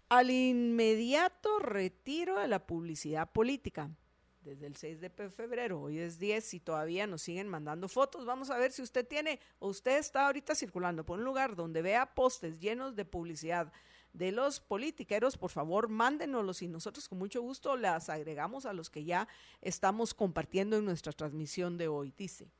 [0.09, 3.91] Al inmediato retiro de la publicidad política.
[4.43, 8.25] Desde el 6 de febrero, hoy es 10 y todavía nos siguen mandando fotos.
[8.25, 11.83] Vamos a ver si usted tiene o usted está ahorita circulando por un lugar donde
[11.83, 13.73] vea postes llenos de publicidad
[14.13, 18.89] de los politiqueros, por favor, mándenoslos y nosotros con mucho gusto las agregamos a los
[18.89, 19.27] que ya
[19.63, 22.15] estamos compartiendo en nuestra transmisión de hoy.
[22.17, 22.53] Dice,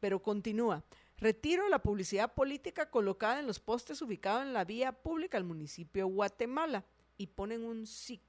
[0.00, 0.82] pero continúa.
[1.18, 6.06] Retiro la publicidad política colocada en los postes ubicados en la vía pública del municipio
[6.06, 6.84] de Guatemala
[7.18, 8.22] y ponen un SIC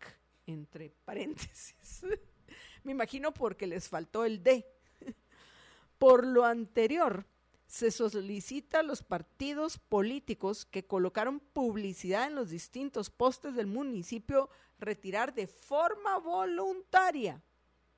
[0.45, 2.01] entre paréntesis.
[2.83, 4.65] Me imagino porque les faltó el D.
[5.97, 7.25] Por lo anterior,
[7.65, 14.49] se solicita a los partidos políticos que colocaron publicidad en los distintos postes del municipio
[14.77, 17.41] retirar de forma voluntaria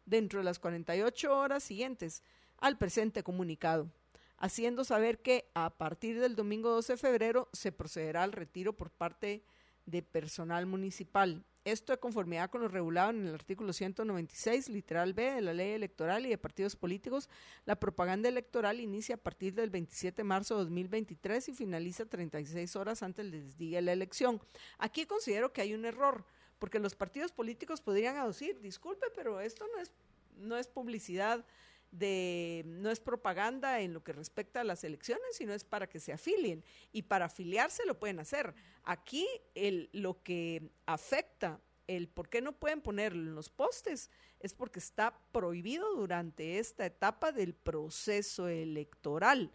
[0.05, 2.21] dentro de las 48 horas siguientes
[2.63, 3.91] al presente comunicado,
[4.37, 8.89] haciendo saber que a partir del domingo 12 de febrero se procederá al retiro por
[8.89, 9.43] parte
[9.85, 11.43] de personal municipal.
[11.65, 15.71] Esto de conformidad con lo regulado en el artículo 196, literal B de la ley
[15.71, 17.27] electoral y de partidos políticos.
[17.65, 22.77] La propaganda electoral inicia a partir del 27 de marzo de 2023 y finaliza 36
[22.77, 24.41] horas antes del día de la elección.
[24.77, 26.23] Aquí considero que hay un error,
[26.59, 29.91] porque los partidos políticos podrían aducir, disculpe, pero esto no es,
[30.37, 31.45] no es publicidad
[31.93, 35.99] de no es propaganda en lo que respecta a las elecciones, sino es para que
[35.99, 38.53] se afilien y para afiliarse lo pueden hacer.
[38.83, 44.53] Aquí el, lo que afecta el por qué no pueden ponerlo en los postes es
[44.53, 49.51] porque está prohibido durante esta etapa del proceso electoral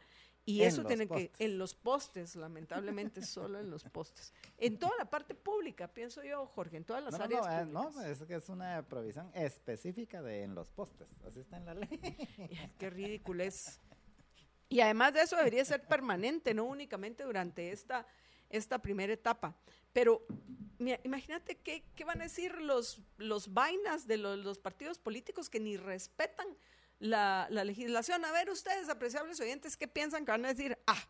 [0.49, 4.33] Y eso tiene que, en los postes, lamentablemente, solo en los postes.
[4.57, 7.95] En toda la parte pública, pienso yo, Jorge, en todas las áreas no, eh, públicas.
[7.97, 11.75] No, es que es una provisión específica de en los postes, así está en la
[11.75, 11.89] ley.
[12.79, 13.79] Qué ridículo es.
[14.71, 18.07] Y además de eso debería ser permanente, no únicamente durante esta,
[18.49, 19.55] esta primera etapa.
[19.93, 20.25] Pero
[21.05, 25.61] imagínate qué, qué, van a decir los, los vainas de los, los partidos políticos que
[25.61, 26.47] ni respetan
[26.99, 28.25] la, legislación.
[28.25, 30.79] A ver, ustedes, apreciables oyentes, ¿qué piensan que van a decir?
[30.87, 31.03] Ah,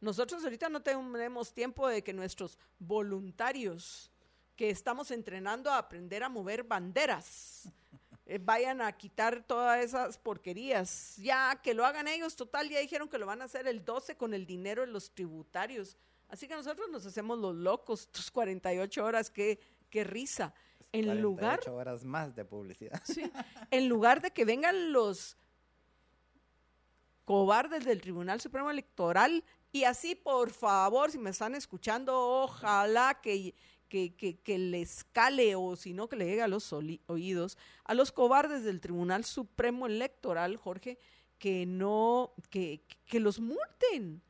[0.00, 4.10] nosotros ahorita no tenemos tiempo de que nuestros voluntarios
[4.56, 7.68] que estamos entrenando a aprender a mover banderas
[8.26, 11.16] eh, vayan a quitar todas esas porquerías.
[11.16, 14.16] Ya que lo hagan ellos, total, ya dijeron que lo van a hacer el 12
[14.16, 15.96] con el dinero de los tributarios.
[16.28, 19.58] Así que nosotros nos hacemos los locos, tus 48 horas, qué,
[19.90, 20.54] qué risa
[20.94, 23.02] en lugar horas más de publicidad.
[23.04, 23.30] Sí,
[23.70, 25.36] en lugar de que vengan los
[27.24, 33.54] cobardes del Tribunal Supremo Electoral y así, por favor, si me están escuchando, ojalá que,
[33.88, 38.12] que, que, les cale o si no que le llegue a los oídos a los
[38.12, 40.98] cobardes del Tribunal Supremo Electoral, Jorge,
[41.38, 44.22] que no, que, que los multen.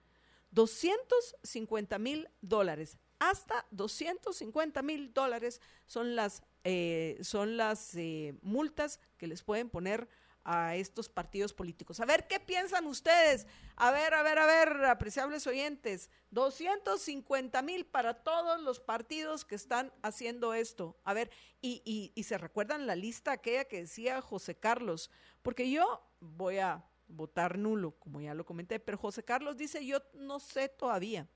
[0.50, 9.26] 250 mil dólares hasta 250 mil dólares son las, eh, son las eh, multas que
[9.26, 10.08] les pueden poner
[10.44, 12.00] a estos partidos políticos.
[12.00, 13.46] A ver, ¿qué piensan ustedes?
[13.76, 19.54] A ver, a ver, a ver, apreciables oyentes, 250 mil para todos los partidos que
[19.54, 20.98] están haciendo esto.
[21.04, 21.30] A ver,
[21.62, 25.10] y, y, y se recuerdan la lista aquella que decía José Carlos,
[25.42, 29.98] porque yo voy a votar nulo, como ya lo comenté, pero José Carlos dice, yo
[30.14, 31.26] no sé todavía.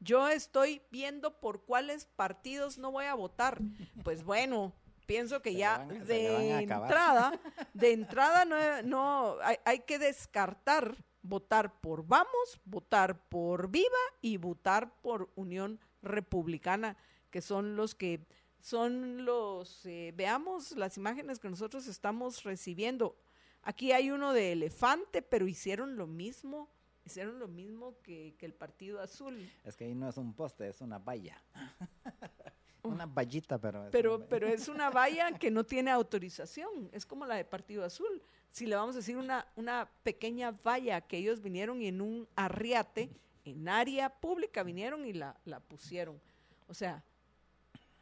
[0.00, 3.60] Yo estoy viendo por cuáles partidos no voy a votar.
[4.02, 4.72] Pues bueno,
[5.06, 7.38] pienso que ya de entrada,
[7.74, 13.86] de entrada no, no hay, hay, que descartar votar por Vamos, votar por Viva
[14.22, 16.96] y votar por Unión Republicana,
[17.30, 18.26] que son los que
[18.60, 23.16] son los, eh, veamos las imágenes que nosotros estamos recibiendo.
[23.62, 26.70] Aquí hay uno de elefante, pero hicieron lo mismo
[27.04, 29.50] hicieron lo mismo que, el Partido Azul.
[29.64, 31.42] Es que ahí no es un poste, es una valla.
[32.82, 33.84] una vallita, pero...
[33.84, 37.84] Es pero, pero es una valla que no tiene autorización, es como la de Partido
[37.84, 38.22] Azul.
[38.50, 42.28] Si le vamos a decir una, una pequeña valla que ellos vinieron y en un
[42.34, 43.10] arriate,
[43.44, 46.20] en área pública vinieron y la, la pusieron.
[46.66, 47.02] O sea,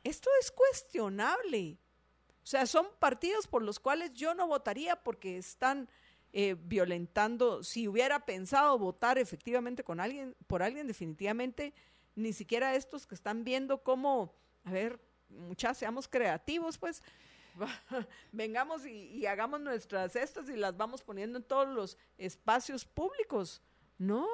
[0.05, 1.79] esto es cuestionable.
[2.43, 5.89] O sea, son partidos por los cuales yo no votaría porque están
[6.33, 11.73] eh, violentando, si hubiera pensado votar efectivamente con alguien, por alguien, definitivamente,
[12.15, 17.03] ni siquiera estos que están viendo cómo, a ver, muchas seamos creativos, pues,
[18.33, 23.63] vengamos y, hagamos nuestras estas y las vamos poniendo en todos los espacios públicos.
[23.97, 24.27] No,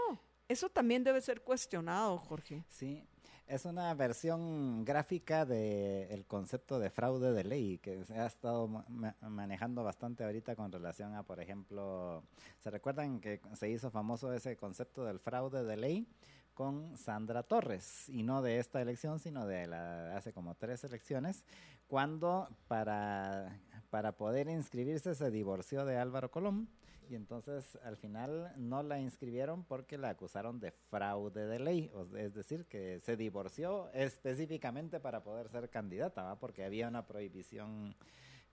[0.49, 2.65] eso también debe ser cuestionado, Jorge.
[2.69, 3.07] Sí,
[3.47, 8.85] es una versión gráfica del concepto de fraude de ley que se ha estado
[9.21, 12.23] manejando bastante ahorita con relación a, por ejemplo,
[12.61, 16.07] ¿se recuerdan que se hizo famoso ese concepto del fraude de ley?
[16.55, 21.43] con Sandra Torres, y no de esta elección, sino de la, hace como tres elecciones,
[21.89, 23.59] cuando para,
[23.91, 26.69] para poder inscribirse se divorció de Álvaro Colón
[27.09, 32.35] y entonces al final no la inscribieron porque la acusaron de fraude de ley, es
[32.35, 37.95] decir, que se divorció específicamente para poder ser candidata, porque había una prohibición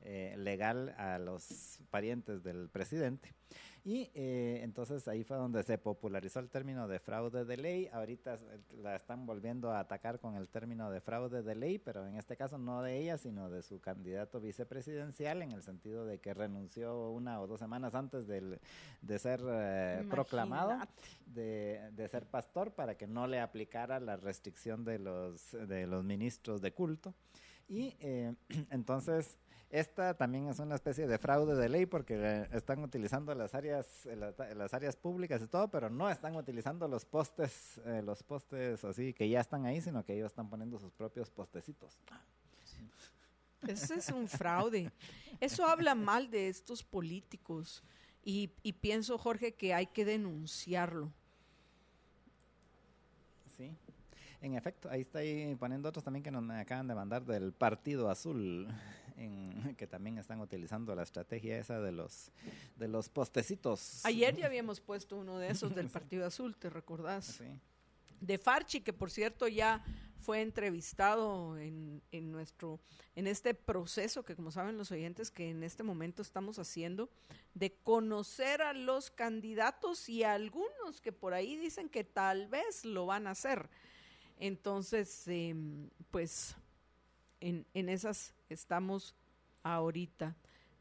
[0.02, 3.34] eh, legal a los parientes del presidente.
[3.84, 7.90] Y eh, entonces ahí fue donde se popularizó el término de fraude de ley.
[7.92, 8.38] Ahorita
[8.78, 12.38] la están volviendo a atacar con el término de fraude de ley, pero en este
[12.38, 17.10] caso no de ella, sino de su candidato vicepresidencial, en el sentido de que renunció
[17.10, 20.78] una o dos semanas antes de ser eh, proclamado,
[21.26, 26.04] de, de, ser pastor, para que no le aplicara la restricción de los, de los
[26.04, 27.16] ministros de culto.
[27.68, 28.36] Y eh,
[28.70, 29.40] entonces
[29.72, 34.06] esta también es una especie de fraude de ley porque eh, están utilizando las áreas,
[34.06, 39.14] las áreas públicas y todo, pero no están utilizando los postes, eh, los postes así
[39.14, 41.98] que ya están ahí, sino que ellos están poniendo sus propios postecitos.
[43.66, 44.92] Ese es un fraude.
[45.40, 47.82] Eso habla mal de estos políticos
[48.26, 51.14] y, y pienso, Jorge, que hay que denunciarlo.
[53.56, 53.74] Sí.
[54.42, 58.10] En efecto, ahí está ahí poniendo otros también que nos acaban de mandar del Partido
[58.10, 58.68] Azul
[59.78, 62.32] que también están utilizando la estrategia esa de los,
[62.78, 64.06] de los postecitos.
[64.06, 67.26] Ayer ya habíamos puesto uno de esos del Partido Azul, ¿te recordás?
[67.26, 67.46] Sí.
[68.20, 69.84] De Farchi, que por cierto ya
[70.20, 72.80] fue entrevistado en, en, nuestro,
[73.16, 77.10] en este proceso que como saben los oyentes que en este momento estamos haciendo
[77.56, 82.86] de conocer a los candidatos y a algunos que por ahí dicen que tal vez
[82.86, 83.70] lo van a hacer.
[84.40, 86.56] Entonces, em, pues
[87.42, 89.16] en, en esas estamos
[89.64, 90.36] ahorita.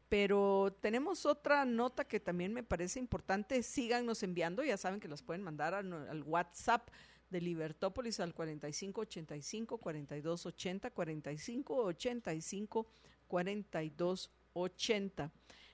[0.09, 3.63] Pero tenemos otra nota que también me parece importante.
[3.63, 6.89] Síganos enviando, ya saben que las pueden mandar al WhatsApp
[7.29, 12.87] de Libertópolis al 4585 4280 4585
[13.27, 15.31] 4280.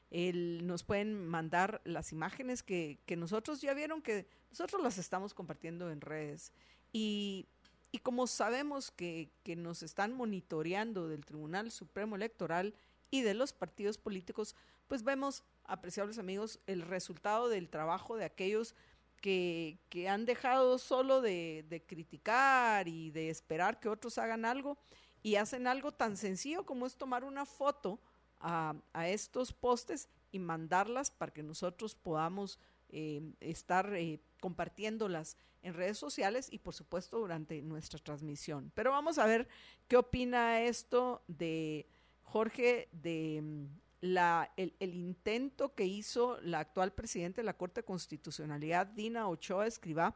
[0.09, 5.33] El, nos pueden mandar las imágenes que, que, nosotros ya vieron que nosotros las estamos
[5.33, 6.53] compartiendo en redes.
[6.93, 7.49] Y,
[7.97, 12.75] y como sabemos que, que nos están monitoreando del Tribunal Supremo Electoral,
[13.09, 14.55] y de los partidos políticos,
[14.87, 18.75] pues vemos, apreciables amigos, el resultado del trabajo de aquellos
[19.21, 24.77] que, que han dejado solo de, de, criticar y de esperar que otros hagan algo
[25.23, 27.99] y hacen algo tan sencillo como es tomar una foto
[28.39, 35.73] a, a estos postes y mandarlas para que nosotros podamos eh, estar eh, compartiéndolas en
[35.73, 38.71] redes sociales y por supuesto durante nuestra transmisión.
[38.75, 39.47] Pero vamos a ver
[39.88, 41.88] qué opina esto de
[42.23, 43.65] Jorge, de mm,
[44.01, 50.15] la, el, intento que hizo la actual presidenta de la Corte Constitucionalidad, Dina Ochoa Escribá,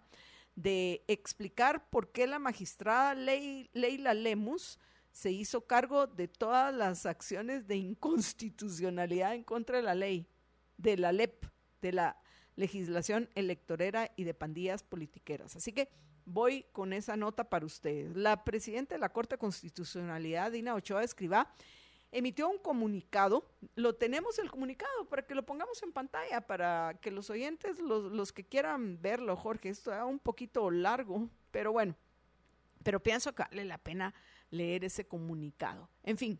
[0.55, 4.79] de explicar por qué la magistrada Leila Lemus
[5.11, 10.27] se hizo cargo de todas las acciones de inconstitucionalidad en contra de la ley,
[10.77, 11.45] de la LEP,
[11.81, 12.20] de la
[12.55, 15.55] legislación electorera y de pandillas politiqueras.
[15.55, 15.89] Así que
[16.25, 18.15] voy con esa nota para ustedes.
[18.15, 21.53] La presidenta de la Corte de Constitucionalidad, Dina Ochoa Escribá,
[22.11, 23.45] emitió un comunicado.
[23.75, 28.11] Lo tenemos el comunicado para que lo pongamos en pantalla, para que los oyentes, los,
[28.11, 31.95] los que quieran verlo, Jorge, esto es un poquito largo, pero bueno,
[32.83, 34.13] pero pienso que vale la pena
[34.49, 35.89] leer ese comunicado.
[36.03, 36.39] En fin,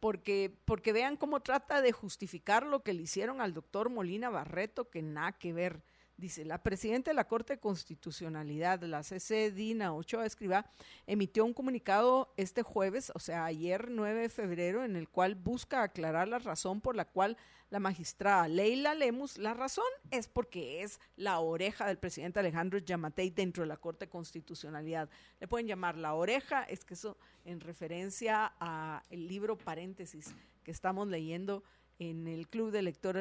[0.00, 4.90] porque, porque vean cómo trata de justificar lo que le hicieron al doctor Molina Barreto,
[4.90, 5.82] que nada que ver
[6.16, 10.64] Dice, la presidenta de la Corte de Constitucionalidad, la CC Dina Ochoa Escriba,
[11.08, 15.82] emitió un comunicado este jueves, o sea, ayer 9 de febrero, en el cual busca
[15.82, 17.36] aclarar la razón por la cual
[17.68, 23.30] la magistrada Leila Lemus, la razón es porque es la oreja del presidente Alejandro Yamatei
[23.30, 25.10] dentro de la Corte de Constitucionalidad.
[25.40, 30.70] Le pueden llamar la oreja, es que eso en referencia a el libro paréntesis que
[30.70, 31.64] estamos leyendo
[31.98, 33.20] en el Club de Lectura,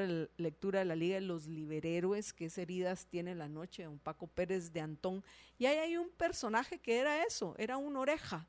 [0.79, 4.81] de la Liga de los Liberhéroes, que Heridas tiene la noche, un Paco Pérez de
[4.81, 5.23] Antón.
[5.57, 8.47] Y ahí hay un personaje que era eso, era una oreja,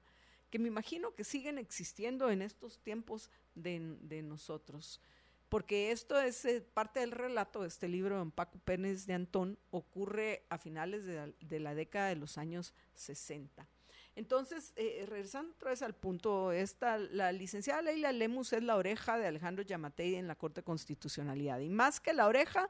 [0.50, 5.00] que me imagino que siguen existiendo en estos tiempos de, nosotros.
[5.48, 9.58] Porque esto es eh, parte del relato de este libro de Paco Pérez de Antón,
[9.70, 13.68] ocurre a finales de la década de los años 60.
[14.16, 19.18] Entonces, eh, regresando otra vez al punto, esta, la licenciada Leila Lemus es la oreja
[19.18, 21.58] de Alejandro Yamatei en la Corte de Constitucionalidad.
[21.58, 22.68] Y más que la oreja,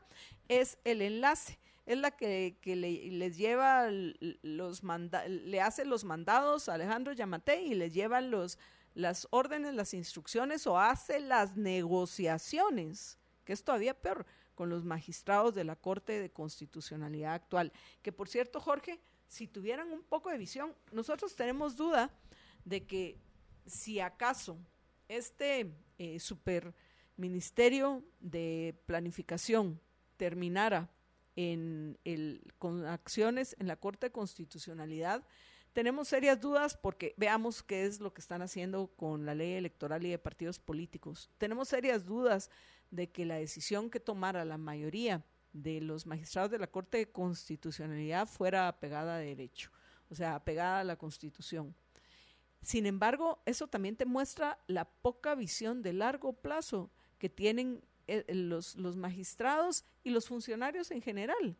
[0.48, 1.58] es el enlace.
[1.84, 4.82] Es la que, le, les lleva los
[5.28, 8.58] le hace los mandados a Alejandro Yamatei y le lleva los,
[8.94, 14.24] las órdenes, las instrucciones o hace las negociaciones, que es todavía peor,
[14.54, 17.70] con los magistrados de la Corte de Constitucionalidad actual.
[18.00, 18.98] Que por cierto, Jorge,
[19.34, 22.08] si tuvieran un poco de visión, nosotros tenemos duda
[22.64, 23.18] de que
[23.66, 24.56] si acaso
[25.08, 26.72] este eh, super
[27.16, 29.80] ministerio de planificación
[30.16, 30.88] terminara
[31.34, 31.98] en
[32.58, 35.26] con acciones en la Corte de Constitucionalidad,
[35.72, 40.06] tenemos serias dudas porque veamos qué es lo que están haciendo con la ley electoral
[40.06, 41.28] y de partidos políticos.
[41.38, 42.50] Tenemos serias dudas
[42.92, 45.24] de que la decisión que tomara la mayoría
[45.54, 49.70] de los magistrados de la Corte de Constitucionalidad fuera apegada a derecho,
[50.10, 51.74] o sea, apegada a la Constitución.
[52.60, 58.24] Sin embargo, eso también te muestra la poca visión de largo plazo que tienen eh,
[58.34, 61.56] los, los magistrados y los funcionarios en general.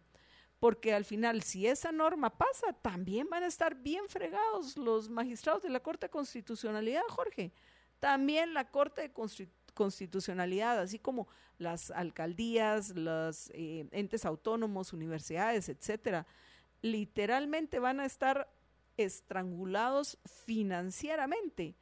[0.59, 5.63] Porque al final, si esa norma pasa, también van a estar bien fregados los magistrados
[5.63, 7.53] de la Corte de Constitucionalidad, Jorge.
[8.01, 15.69] También la Corte de Constitucionalidad constitucionalidad, así como las alcaldías, los eh, entes autónomos, universidades,
[15.69, 16.27] etcétera,
[16.83, 18.49] literalmente van a estar
[18.97, 21.77] estrangulados financieramente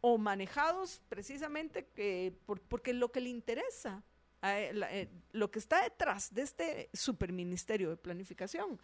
[0.00, 2.34] o manejados precisamente que,
[2.68, 4.04] porque lo que le interesa,
[4.42, 8.80] eh, lo que está detrás de este superministerio de planificación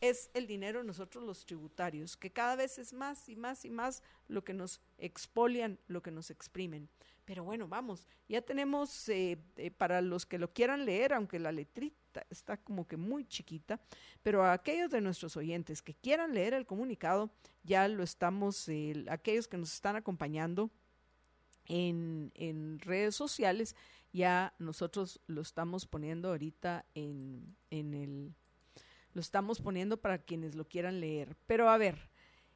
[0.00, 3.70] es el dinero de nosotros los tributarios, que cada vez es más y más y
[3.70, 6.88] más lo que nos expolian, lo que nos exprimen.
[7.26, 11.50] Pero bueno, vamos, ya tenemos eh, eh, para los que lo quieran leer, aunque la
[11.50, 13.80] letrita está como que muy chiquita,
[14.22, 17.32] pero a aquellos de nuestros oyentes que quieran leer el comunicado,
[17.64, 18.70] ya lo estamos,
[19.10, 20.70] aquellos que nos están acompañando
[21.64, 23.74] en, en, redes sociales,
[24.12, 28.34] ya nosotros lo estamos poniendo ahorita en, en el,
[29.14, 31.36] lo estamos poniendo para quienes lo quieran leer.
[31.48, 32.08] Pero a ver,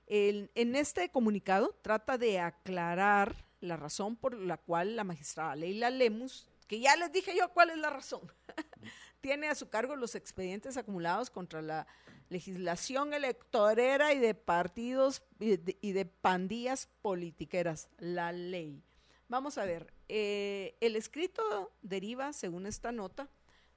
[0.07, 6.49] en este comunicado trata de aclarar la razón por la cual la magistrada Leila Lemus,
[6.67, 8.21] que ya les dije yo cuál es la razón,
[9.21, 11.87] tiene a su cargo los expedientes acumulados contra la
[12.29, 18.83] legislación electorera y de partidos y de, pandillas politiqueras, la ley.
[19.29, 23.29] Vamos a ver, eh, el escrito deriva, según esta nota,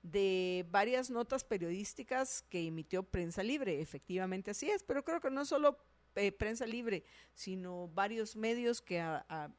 [0.04, 3.82] de varias notas periodísticas que emitió Prensa Libre.
[3.82, 5.80] Efectivamente así es, pero creo que no solo
[6.16, 7.04] eh, prensa libre,
[7.34, 9.02] sino varios medios que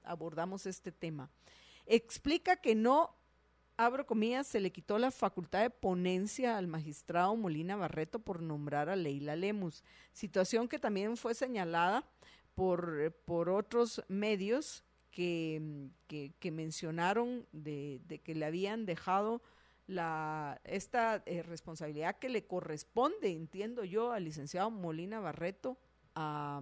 [0.03, 1.31] abordamos este tema.
[1.87, 3.15] Explica que no,
[3.77, 8.89] abro comillas, se le quitó la facultad de ponencia al magistrado Molina Barreto por nombrar
[8.89, 9.83] a Leila Lemus,
[10.13, 12.09] situación que también fue señalada
[12.55, 19.43] por, por otros medios que, que, mencionaron de, que le habían dejado
[19.87, 25.79] la, esta eh, responsabilidad que le corresponde, entiendo yo, al licenciado Molina Barreto
[26.15, 26.61] a,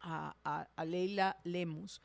[0.00, 2.00] a, Leila Lemus.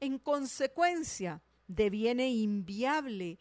[0.00, 3.38] En consecuencia, deviene inviable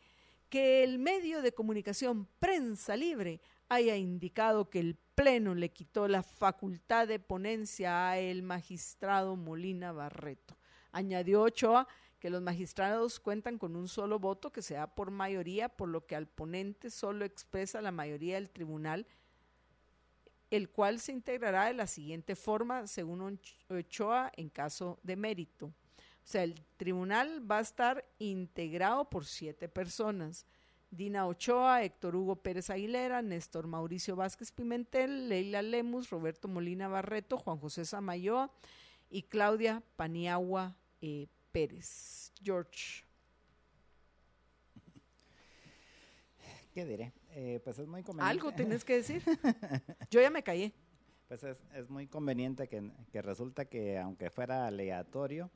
[0.50, 6.24] que el medio de comunicación prensa libre haya indicado que el Pleno le quitó la
[6.24, 10.58] facultad de ponencia a el magistrado Molina Barreto.
[10.92, 11.88] Añadió Ochoa
[12.22, 16.06] que los magistrados cuentan con un solo voto que se da por mayoría, por lo
[16.06, 19.08] que al ponente solo expresa la mayoría del tribunal,
[20.52, 25.66] el cual se integrará de la siguiente forma, según Ochoa, en caso de mérito.
[25.66, 25.74] O
[26.24, 30.46] sea, el tribunal va a estar integrado por siete personas.
[30.92, 37.40] Dina Ochoa, Héctor Hugo Pérez Aguilera, Néstor Mauricio Vázquez Pimentel, Leila Lemus, Roberto Molina Barreto,
[37.40, 38.52] Juan José Samayoa
[39.10, 42.32] y Claudia Paniagua eh, Pérez.
[42.44, 43.04] George.
[46.74, 47.12] ¿Qué diré?
[47.32, 48.32] Eh, pues es muy conveniente.
[48.32, 49.22] Algo tienes que decir.
[50.10, 50.74] Yo ya me callé.
[51.28, 55.50] Pues es, es muy conveniente que, que, resulta que aunque fuera aleatorio,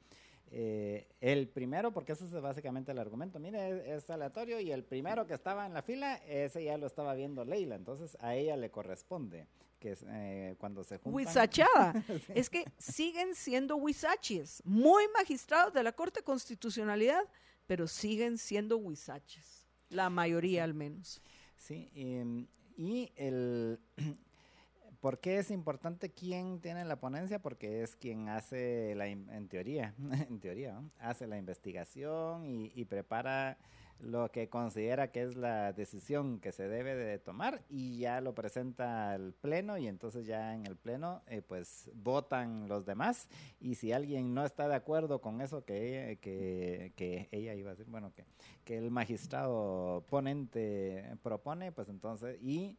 [0.51, 5.25] eh, el primero, porque ese es básicamente el argumento, mire, es, aleatorio y el primero
[5.25, 8.69] que estaba en la fila, ese ya lo estaba viendo Leila, entonces a ella le
[8.69, 9.47] corresponde
[9.85, 11.13] que eh, cuando se juntan.
[11.13, 11.93] Huizachada.
[12.33, 17.21] Es que siguen siendo huizaches, muy magistrados de la Corte de Constitucionalidad,
[17.67, 21.21] pero siguen siendo huizaches, la mayoría al menos.
[21.57, 23.79] Sí, em, y el...
[25.01, 27.37] ¿Por qué es importante quién tiene la ponencia?
[27.37, 29.93] Porque es quien hace la, en teoría,
[30.29, 33.59] en teoría, hace la investigación y, y prepara
[33.99, 38.35] lo que considera que es la decisión que se debe de tomar y ya lo
[38.35, 43.27] presenta al pleno y entonces ya en el pleno eh, pues votan los demás
[43.59, 47.71] y si alguien no está de acuerdo con eso que ella, que, que ella iba
[47.71, 48.25] a decir, bueno, que,
[48.63, 52.77] que el magistrado ponente propone, pues entonces y...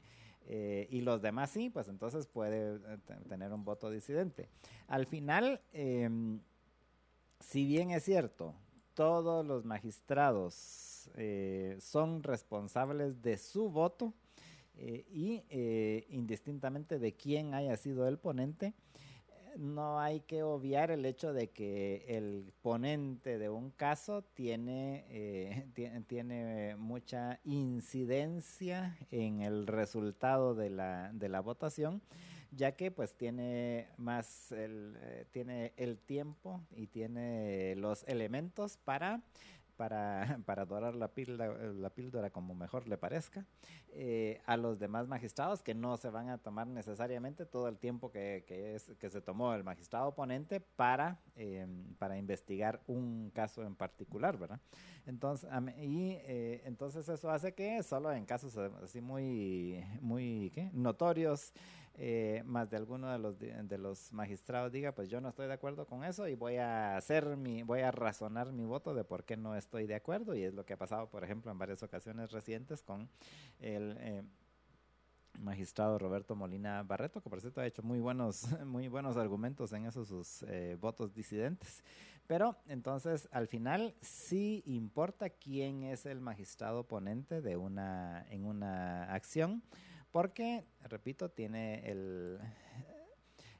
[0.48, 2.98] Eh, y los demás sí, pues entonces puede eh,
[3.28, 4.48] tener un voto disidente.
[4.86, 6.38] Al final, em,
[7.40, 8.54] si bien es cierto,
[8.94, 14.12] todos los magistrados eh, son responsables de su voto
[14.76, 18.74] eh, y eh, indistintamente de quién haya sido el ponente,
[19.56, 25.66] no hay que obviar el hecho de que el ponente de un caso tiene,
[26.06, 32.02] tiene mucha incidencia en el resultado de la, de la votación
[32.56, 34.96] ya que pues tiene más el,
[35.30, 39.22] tiene el tiempo y tiene los elementos para
[39.76, 43.46] para, para dorar la píldora, la píldora como mejor le parezca,
[43.92, 48.10] eh, a los demás magistrados que no se van a tomar necesariamente todo el tiempo
[48.10, 51.66] que, que, es, que se tomó el magistrado oponente para, eh,
[51.98, 54.60] para investigar un caso en particular, ¿verdad?
[55.06, 55.48] Entonces,
[55.78, 60.70] y eh, entonces eso hace que solo en casos así muy, muy ¿qué?
[60.72, 61.52] notorios,
[61.98, 66.04] eh, más de alguno de los magistrados diga pues yo no estoy de acuerdo con
[66.04, 69.56] eso y voy a hacer mi voy a razonar mi voto de por qué no
[69.56, 72.82] estoy de acuerdo y es lo que ha pasado por ejemplo en varias ocasiones recientes
[72.82, 73.08] con
[73.60, 74.22] el eh,
[75.38, 79.86] magistrado Roberto Molina Barreto, que por cierto ha hecho muy buenos, muy buenos argumentos en
[79.86, 81.82] esos sus eh, votos disidentes.
[82.26, 89.04] Pero entonces, al final, sí importa quién es el magistrado ponente de una, en una
[89.14, 89.62] acción,
[90.16, 92.38] porque, repito, tiene el,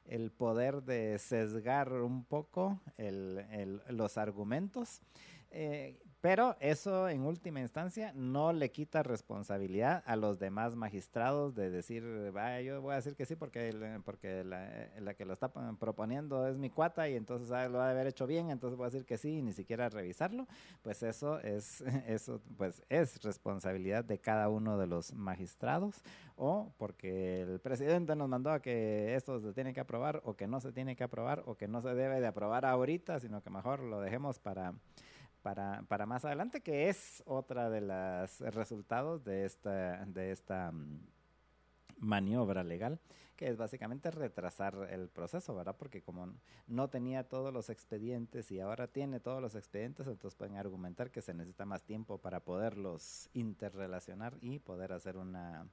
[0.05, 5.03] el poder de sesgar un poco los argumentos.
[5.51, 11.69] Eh, pero eso en última instancia no le quita responsabilidad a los demás magistrados de
[11.69, 12.03] decir,
[12.33, 15.49] vaya, yo voy a decir que sí porque, porque la, la que lo está
[15.79, 18.85] proponiendo es mi cuata y entonces ah, lo va a haber hecho bien, entonces voy
[18.85, 20.47] a decir que sí y ni siquiera revisarlo.
[20.81, 26.01] Pues eso es, eso pues es responsabilidad de cada uno de los magistrados
[26.35, 30.47] o porque el presidente nos mandó a que esto se tiene que aprobar o que
[30.47, 33.49] no se tiene que aprobar o que no se debe de aprobar ahorita, sino que
[33.49, 34.73] mejor lo dejemos para
[35.47, 40.99] para, para más adelante, que es otra de los resultados de esta, de esta mm,
[41.99, 42.99] maniobra legal,
[43.37, 45.77] que es básicamente retrasar el proceso, ¿verdad?
[45.79, 46.33] Porque como
[46.67, 51.21] no tenía todos los expedientes y ahora tiene todos los expedientes, entonces pueden argumentar que
[51.21, 55.65] se necesita más tiempo para poderlos interrelacionar y poder hacer una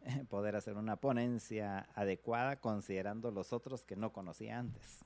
[0.30, 5.04] poder hacer una ponencia adecuada considerando los otros que no conocía antes.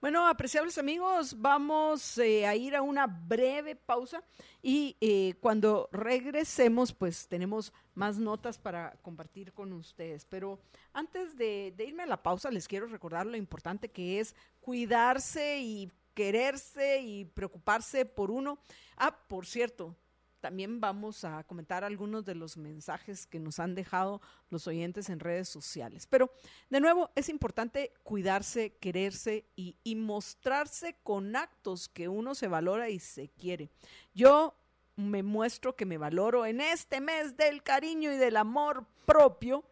[0.00, 4.22] Bueno, apreciables amigos, vamos eh, a ir a una breve pausa
[4.62, 10.24] y eh, cuando regresemos, pues tenemos más notas para compartir con ustedes.
[10.24, 10.60] Pero
[10.92, 15.58] antes de, de irme a la pausa, les quiero recordar lo importante que es cuidarse
[15.58, 18.60] y quererse y preocuparse por uno.
[18.96, 19.96] Ah, por cierto,
[20.40, 24.20] también vamos a comentar algunos de los mensajes que nos han dejado
[24.50, 26.06] los oyentes en redes sociales.
[26.06, 26.30] Pero,
[26.70, 32.88] de nuevo, es importante cuidarse, quererse y, y mostrarse con actos que uno se valora
[32.88, 33.70] y se quiere.
[34.14, 34.54] Yo
[34.96, 39.64] me muestro que me valoro en este mes del cariño y del amor propio,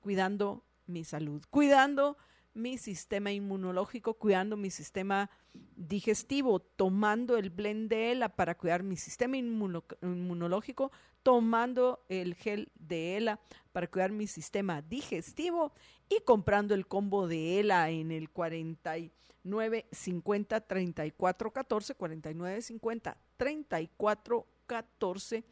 [0.00, 2.16] cuidando mi salud, cuidando
[2.58, 5.30] mi sistema inmunológico, cuidando mi sistema
[5.76, 13.16] digestivo, tomando el blend de ELA para cuidar mi sistema inmunológico, tomando el gel de
[13.16, 13.40] ELA
[13.72, 15.72] para cuidar mi sistema digestivo
[16.08, 24.46] y comprando el combo de ELA en el 49 50 34 14 49 50 34
[24.66, 25.44] 14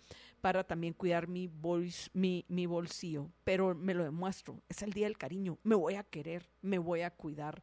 [0.47, 1.51] para también cuidar mi,
[2.13, 6.05] mi, mi, bolsillo, pero me lo demuestro, es el día del cariño, me voy a
[6.05, 7.61] querer, me voy a cuidar.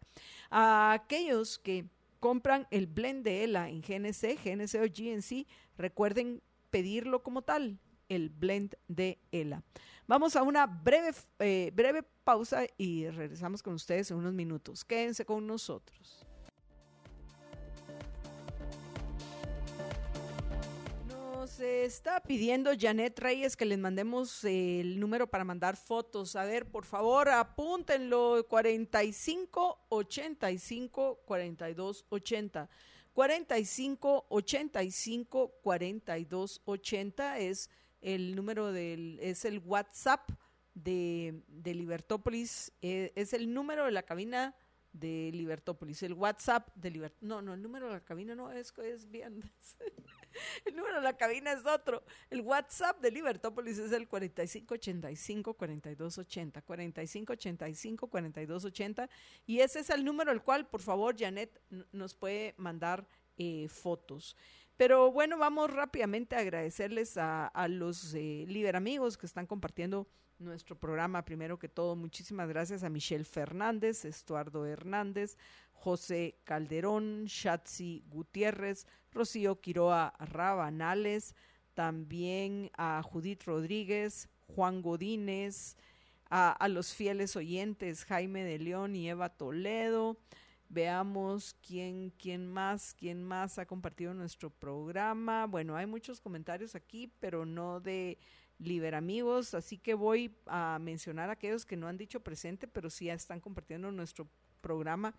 [0.49, 1.85] A aquellos que
[2.19, 5.47] compran el blend de ELA en GNC, GNC o GNC,
[5.77, 7.79] recuerden pedirlo como tal,
[8.09, 9.63] el blend de ELA.
[10.05, 14.83] Vamos a una breve, eh, breve pausa y regresamos con ustedes en unos minutos.
[14.83, 16.22] Quédense con nosotros.
[21.55, 26.35] Se está pidiendo Janet Reyes que les mandemos el número para mandar fotos.
[26.35, 32.69] A ver, por favor, apúntenlo 45 85 42 80.
[33.13, 37.69] 45 85 42 80 es
[38.01, 40.31] el número del es el WhatsApp
[40.73, 44.55] de, de Libertópolis, eh, es el número de la cabina
[44.91, 47.29] de Libertópolis, el WhatsApp de Libertópolis.
[47.29, 49.43] No, no, el número de la cabina no es, es bien.
[50.65, 52.03] El número de la cabina es otro.
[52.29, 56.63] El WhatsApp de Libertópolis es el 4585-4280.
[56.63, 59.09] 4585-4280.
[59.45, 61.61] Y ese es el número al cual, por favor, Janet
[61.91, 63.07] nos puede mandar
[63.37, 64.35] eh, fotos.
[64.77, 70.07] Pero bueno, vamos rápidamente a agradecerles a, los eh, Liberamigos que están compartiendo
[70.39, 71.25] nuestro programa.
[71.25, 75.37] Primero que todo, muchísimas gracias a Michelle Fernández, Estuardo Hernández,
[75.83, 81.35] José Calderón, Shatsi Gutiérrez, Rocío Quiroa Rabanales,
[81.73, 85.75] también a Judith Rodríguez, Juan Godínez,
[86.29, 90.15] a, los fieles oyentes Jaime de León y Eva Toledo.
[90.69, 95.47] Veamos quién, quién más, quién más ha compartido nuestro programa.
[95.47, 98.17] Bueno, hay muchos comentarios aquí, pero no de
[98.57, 103.09] Liberamigos, así que voy a mencionar a aquellos que no han dicho presente, pero sí
[103.09, 104.29] están compartiendo nuestro
[104.63, 105.13] programa,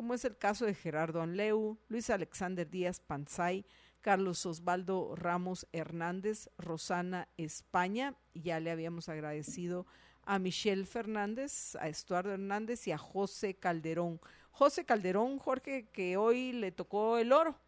[0.00, 3.66] como es el caso de Gerardo Anleu, Luis Alexander Díaz Panzay,
[4.00, 9.86] Carlos Osvaldo Ramos Hernández, Rosana España, ya le habíamos agradecido
[10.24, 14.22] a Michelle Fernández, a Estuardo Hernández y a José Calderón.
[14.52, 17.58] José Calderón, Jorge, que hoy le tocó el oro.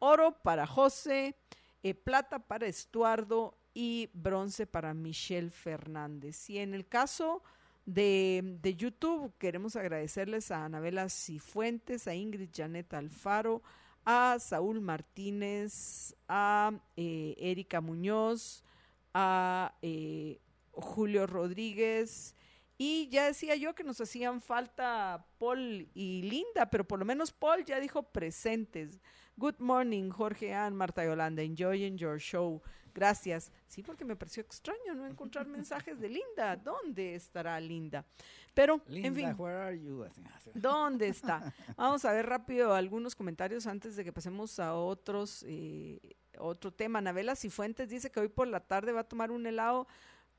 [0.00, 1.36] Oro para José,
[1.84, 6.50] eh, plata para Estuardo y bronce para Michelle Fernández.
[6.50, 7.44] Y en el caso
[7.86, 13.62] de, YouTube, queremos agradecerles a Anabela Cifuentes, a Ingrid Janet Alfaro,
[14.04, 18.64] a Saúl Martínez, a eh, Erika Muñoz,
[19.14, 20.40] a eh,
[20.72, 22.34] Julio Rodríguez.
[22.78, 27.32] Y ya decía yo que nos hacían falta Paul y Linda, pero por lo menos
[27.32, 29.00] Paul ya dijo presentes.
[29.36, 32.62] Good morning, Jorge Ann, Marta Yolanda, enjoying your show.
[32.96, 33.52] Gracias.
[33.66, 36.56] Sí, porque me pareció extraño no encontrar mensajes de Linda.
[36.56, 38.06] ¿Dónde estará Linda?
[38.54, 39.36] Pero, en fin.
[40.54, 41.52] ¿Dónde está?
[41.76, 46.00] Vamos a ver rápido algunos comentarios antes de que pasemos a otros, eh,
[46.38, 47.00] otro tema.
[47.00, 49.86] Anabela Cifuentes dice que hoy por la tarde va a tomar un helado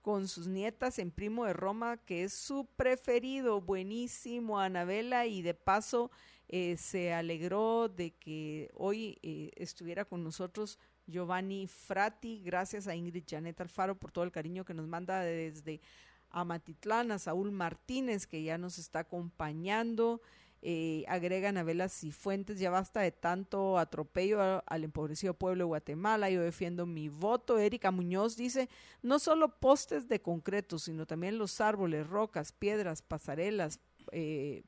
[0.01, 3.61] con sus nietas en Primo de Roma, que es su preferido.
[3.61, 5.27] Buenísimo, Anabela.
[5.27, 6.09] Y de paso,
[6.47, 13.23] eh, se alegró de que hoy eh, estuviera con nosotros Giovanni Frati, gracias a Ingrid
[13.27, 15.81] Janet Alfaro por todo el cariño que nos manda desde
[16.29, 20.21] Amatitlán, a Saúl Martínez, que ya nos está acompañando.
[20.61, 25.67] Eh, agregan a Velas y Fuentes, ya basta de tanto atropello al empobrecido pueblo de
[25.67, 27.59] Guatemala, yo defiendo mi voto.
[27.59, 28.67] Erika Muñoz dice,
[29.01, 33.79] no solo postes de concreto, sino también los árboles, rocas, piedras, pasarelas,
[34.11, 34.63] eh,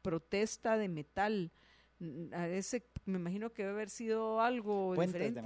[0.00, 1.52] protesta de metal,
[2.48, 5.42] ese me imagino que debe haber sido algo diferente.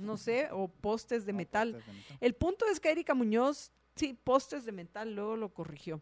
[0.00, 1.82] no, sé, o postes de, metal.
[2.20, 6.00] El punto es que Erika Muñoz, sí, postes de metal, luego lo corrigió.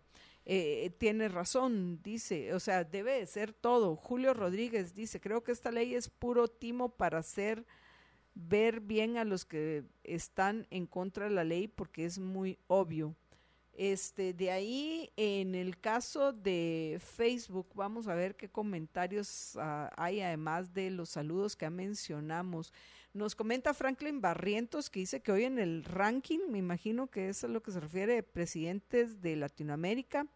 [0.49, 3.97] Eh, tiene razón, dice, o sea, debe de ser todo.
[3.97, 7.67] Julio Rodríguez dice, creo que esta ley es puro timo para hacer
[8.35, 13.17] ver bien a los que están en contra de la ley porque es muy obvio.
[13.79, 20.23] Este, de ahí, en el caso de Facebook, vamos a ver qué comentarios ah, hay,
[20.23, 22.73] además de los saludos que mencionamos.
[23.13, 27.45] Nos comenta Franklin Barrientos que dice que hoy en el ranking, me imagino que es
[27.45, 30.27] a lo que se refiere, presidentes de Latinoamérica,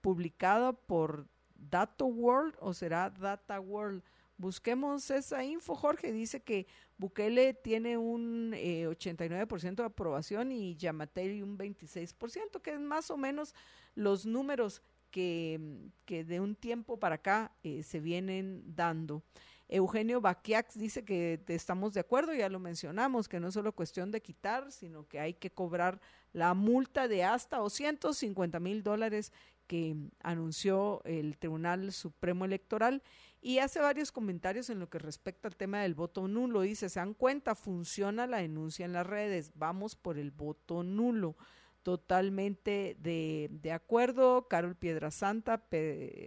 [0.00, 4.02] publicado por Data World o será Data World
[4.38, 5.74] Busquemos esa info.
[5.74, 6.66] Jorge dice que
[6.98, 13.16] Bukele tiene un 89% eh, de aprobación y Yamatei un 26%, que es más o
[13.16, 13.54] menos
[13.94, 19.22] los números que, de un tiempo para acá eh, se vienen dando.
[19.68, 24.12] Eugenio Baquiax dice que estamos de acuerdo, ya lo mencionamos, que no es solo cuestión
[24.12, 26.00] de quitar, sino que hay que cobrar
[26.32, 29.32] la multa de hasta 250 mil dólares
[29.66, 33.02] que anunció el Tribunal Supremo Electoral
[33.46, 36.62] y hace varios comentarios en lo que respecta al tema del voto nulo.
[36.62, 41.36] Dice, se dan cuenta, funciona la denuncia en las redes, vamos por el voto nulo.
[41.84, 44.48] Totalmente de, de acuerdo.
[44.48, 45.64] Carol Piedrasanta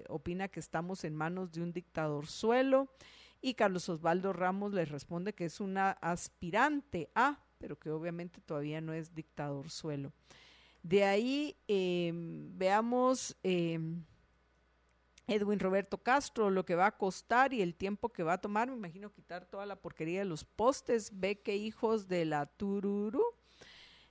[0.07, 2.89] opina que estamos en manos de un dictador suelo.
[3.41, 8.79] Y Carlos Osvaldo Ramos le responde que es una aspirante a, pero que obviamente todavía
[8.79, 10.13] no es dictador suelo.
[10.83, 14.05] De ahí em, veamos em,
[15.29, 18.69] Edwin Roberto Castro, lo que va a costar y el tiempo que va a tomar,
[18.69, 23.23] me imagino quitar toda la porquería de los postes, ve que hijos de la Tururu.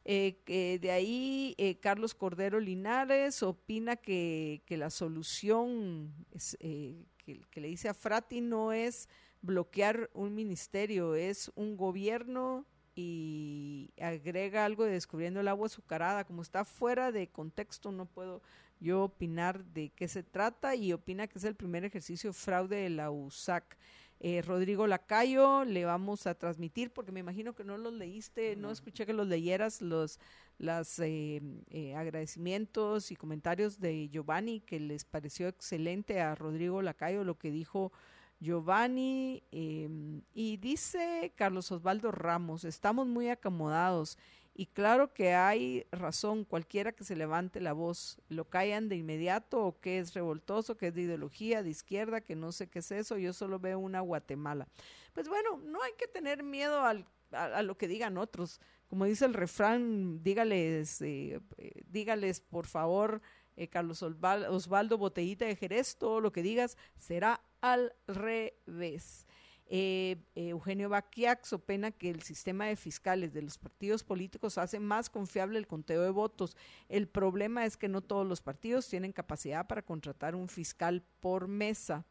[0.05, 6.15] Eh, de ahí eh, Carlos Cordero Linares opina que, la solución
[6.61, 9.09] eh, que, que, le dice a Frati no es
[9.43, 12.65] bloquear un ministerio, es un gobierno
[12.95, 18.43] y agrega algo de descubriendo el agua azucarada, como está fuera de contexto no puedo
[18.81, 22.91] yo opinar de qué se trata y opina que es el primer ejercicio fraude de
[22.91, 23.77] la USAC.
[24.21, 28.73] Eh, Rodrigo Lacayo, le vamos a transmitir, porque me imagino que no los leíste, no
[28.73, 30.19] escuché que los leyeras, los
[30.59, 31.41] las, eh,
[31.71, 37.53] eh, agradecimientos y comentarios de Giovanni, que les pareció excelente a Rodrigo Lacayo lo que
[37.53, 37.93] dijo
[38.41, 39.45] Giovanni.
[39.53, 44.19] Em, y dice Carlos Osvaldo Ramos, estamos muy acomodados.
[44.59, 49.65] Y claro que hay razón, cualquiera que se levante la voz, lo callan de inmediato
[49.65, 52.91] o que es revoltoso, que es de ideología, de izquierda, que no sé qué es
[52.91, 54.67] eso, yo solo veo una Guatemala.
[55.13, 58.61] Pues bueno, no hay que tener miedo al, a, lo que digan otros.
[58.89, 63.23] Como dice el refrán, dígales, eh, eh, dígales por favor,
[63.55, 69.28] eh, Carlos Osvaldo Botellita de Jerez, todo lo que digas será al revés.
[69.71, 74.81] Eh, eh, Eugenio Baquiax opina que el sistema de fiscales de los partidos políticos hace
[74.81, 76.57] más confiable el conteo de votos.
[76.89, 81.49] El problema es que no todos los partidos tienen capacidad para contratar un fiscal por
[81.49, 82.07] mesa.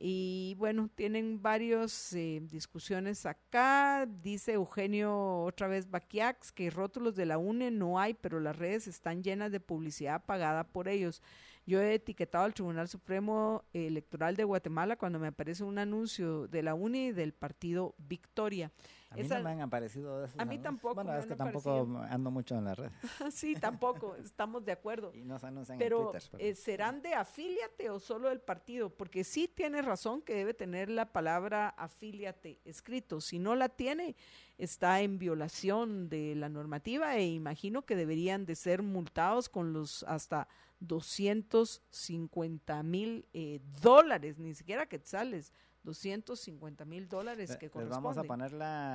[0.00, 4.06] Y bueno, tienen varias eh, discusiones acá.
[4.22, 8.86] Dice Eugenio otra vez Baquiax que rótulos de la UNE no hay, pero las redes
[8.86, 11.20] están llenas de publicidad pagada por ellos.
[11.68, 16.62] Yo he etiquetado al Tribunal Supremo Electoral de Guatemala cuando me aparece un anuncio de
[16.62, 18.72] la UNI del partido Victoria.
[19.10, 20.94] A mí no me han aparecido A mí tampoco.
[20.94, 22.92] Bueno, es que tampoco ando mucho en las redes.
[23.34, 25.12] sí, tampoco, estamos de acuerdo.
[25.14, 26.40] Y no se anuncian pero, en Twitter.
[26.40, 28.88] Eh, ¿serán de afíliate o solo del partido?
[28.88, 33.20] Porque sí tiene razón que debe tener la palabra afíliate escrito.
[33.20, 34.16] Si no la tiene,
[34.56, 40.02] está en violación de la normativa e imagino que deberían de ser multados con los
[40.04, 40.48] hasta
[40.80, 45.52] 250 mil eh, dólares, ni siquiera quetzales,
[45.84, 48.52] 250 mil dólares que Les vamos a poner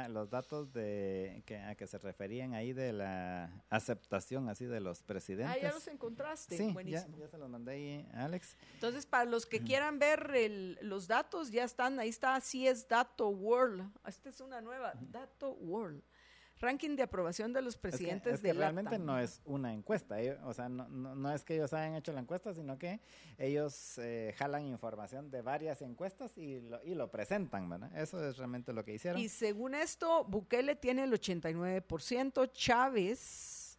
[0.10, 5.02] los datos de que, a que se referían ahí de la aceptación así de los
[5.02, 5.56] presidentes.
[5.56, 6.58] Ah, ya los encontraste.
[6.58, 8.56] Sí, Ya, se los mandé ahí, Alex.
[8.76, 13.30] Entonces, para los que quieran ver los datos, ya están, ahí está, así es Dato
[13.30, 13.90] World.
[14.06, 16.04] Esta es una nueva, Dato World
[16.64, 20.54] ranking de aprobación de los presidentes es que, realmente no es una encuesta, eh, o
[20.54, 23.02] sea, no, no, es que ellos hayan hecho la encuesta, sino que
[23.38, 27.96] ellos eh, jalan información de varias encuestas y lo, y lo presentan, ¿verdad?
[27.96, 29.22] Eso es realmente lo que hicieron.
[29.22, 33.78] Y según esto, Bukele tiene el 89%, Chávez,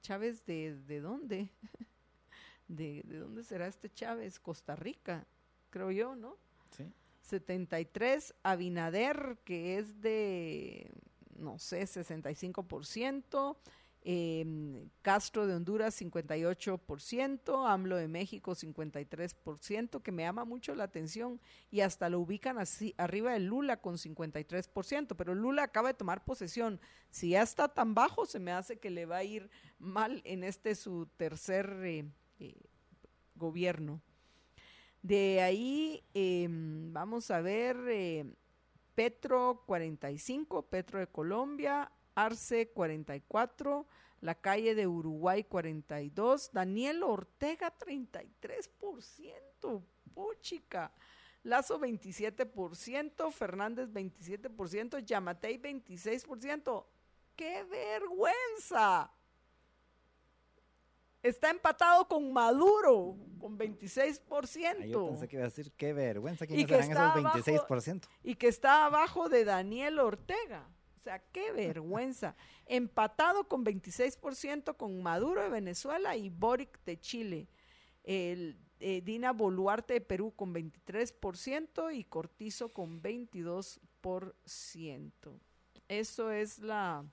[0.00, 1.50] Chávez de, de dónde?
[2.68, 4.38] ¿De, ¿De dónde será este Chávez?
[4.38, 5.26] Costa Rica,
[5.70, 6.38] creo yo, ¿no?
[6.70, 6.92] Sí.
[7.22, 10.90] 73, Abinader, que es de
[11.36, 13.56] no sé, 65%,
[14.02, 21.40] eh, Castro de Honduras 58%, AMLO de México 53%, que me llama mucho la atención
[21.70, 26.24] y hasta lo ubican así arriba de Lula con 53%, pero Lula acaba de tomar
[26.24, 26.80] posesión.
[27.10, 30.44] Si ya está tan bajo, se me hace que le va a ir mal en
[30.44, 32.04] este su tercer eh,
[32.38, 32.54] eh,
[33.34, 34.00] gobierno.
[35.02, 38.34] De ahí em, vamos a ver eh,
[39.00, 43.86] Petro 45, Petro de Colombia, Arce 44,
[44.20, 49.82] La Calle de Uruguay 42, Daniel Ortega 33%,
[50.12, 50.92] puchica.
[51.44, 56.84] Lazo 27%, Fernández 27%, Yamatei 26%.
[57.34, 59.10] ¡Qué vergüenza!
[61.22, 64.86] Está empatado con Maduro, con 26%.
[64.86, 68.08] yo pensé que iba a decir, qué vergüenza, ¿quiénes serán esos 26%?
[68.22, 70.66] y que está abajo de Daniel Ortega.
[70.96, 72.36] O sea, qué vergüenza.
[72.66, 77.48] Empatado con 26% con Maduro de Venezuela y Boric de Chile.
[78.02, 85.40] El, eh, Dina Boluarte de Perú con 23% y Cortizo con 22%.
[85.88, 87.04] Eso es la,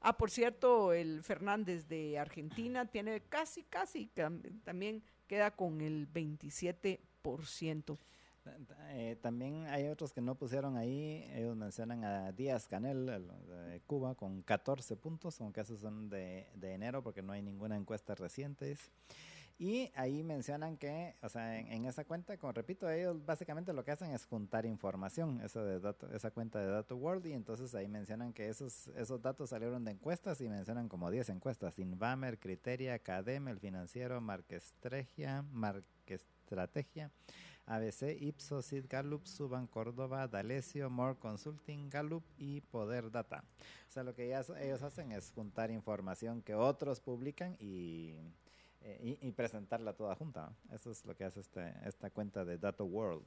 [0.00, 4.10] Ah, por cierto, el Fernández de Argentina tiene casi, casi,
[4.64, 7.98] también queda con el 27%.
[8.90, 14.14] Eh, también hay otros que no pusieron ahí, ellos mencionan a Díaz Canel de Cuba
[14.14, 18.76] con 14 puntos, aunque esos son de enero porque no hay ninguna encuesta reciente.
[19.60, 23.90] Y ahí mencionan que, o sea, en, esa cuenta, como repito, ellos básicamente lo que
[23.90, 27.88] hacen es juntar información, eso de dato, esa cuenta de Dato World, y entonces ahí
[27.88, 33.00] mencionan que esos, esos datos salieron de encuestas y mencionan como 10 encuestas, Invamer, Criteria,
[33.00, 37.10] Cadem, El Financiero, Marquestrategia, Marquestrategia,
[37.66, 43.42] ABC, Ipsos, Sid Gallup, Suban Córdoba, Dalesio, More Consulting, Gallup y Poder Data.
[43.88, 48.14] O sea, lo que ellos hacen es juntar información que otros publican y
[48.80, 50.52] eh, y, presentarla toda junta.
[50.72, 53.26] Eso es lo que hace este, esta cuenta de Data World.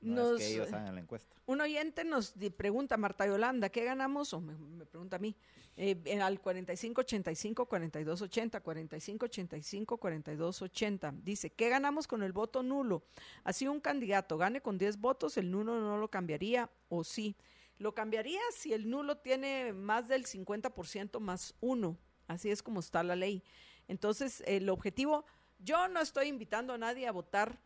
[0.00, 1.34] No es que ellos hagan la encuesta.
[1.46, 4.32] Un oyente nos pregunta, Marta Yolanda, ¿qué ganamos?
[4.34, 5.34] O me, pregunta a mí,
[5.76, 11.22] eh, al 4585-4280, 4585-4280.
[11.22, 13.04] Dice, ¿qué ganamos con el voto nulo?
[13.44, 17.34] Así un candidato gane con 10 votos, el nulo no lo cambiaría o sí.
[17.78, 21.96] Lo cambiaría si el nulo tiene más del 50% más uno.
[22.26, 23.42] Así es como está la ley.
[23.88, 25.24] Entonces, el objetivo,
[25.58, 27.60] yo no estoy invitando a nadie a votar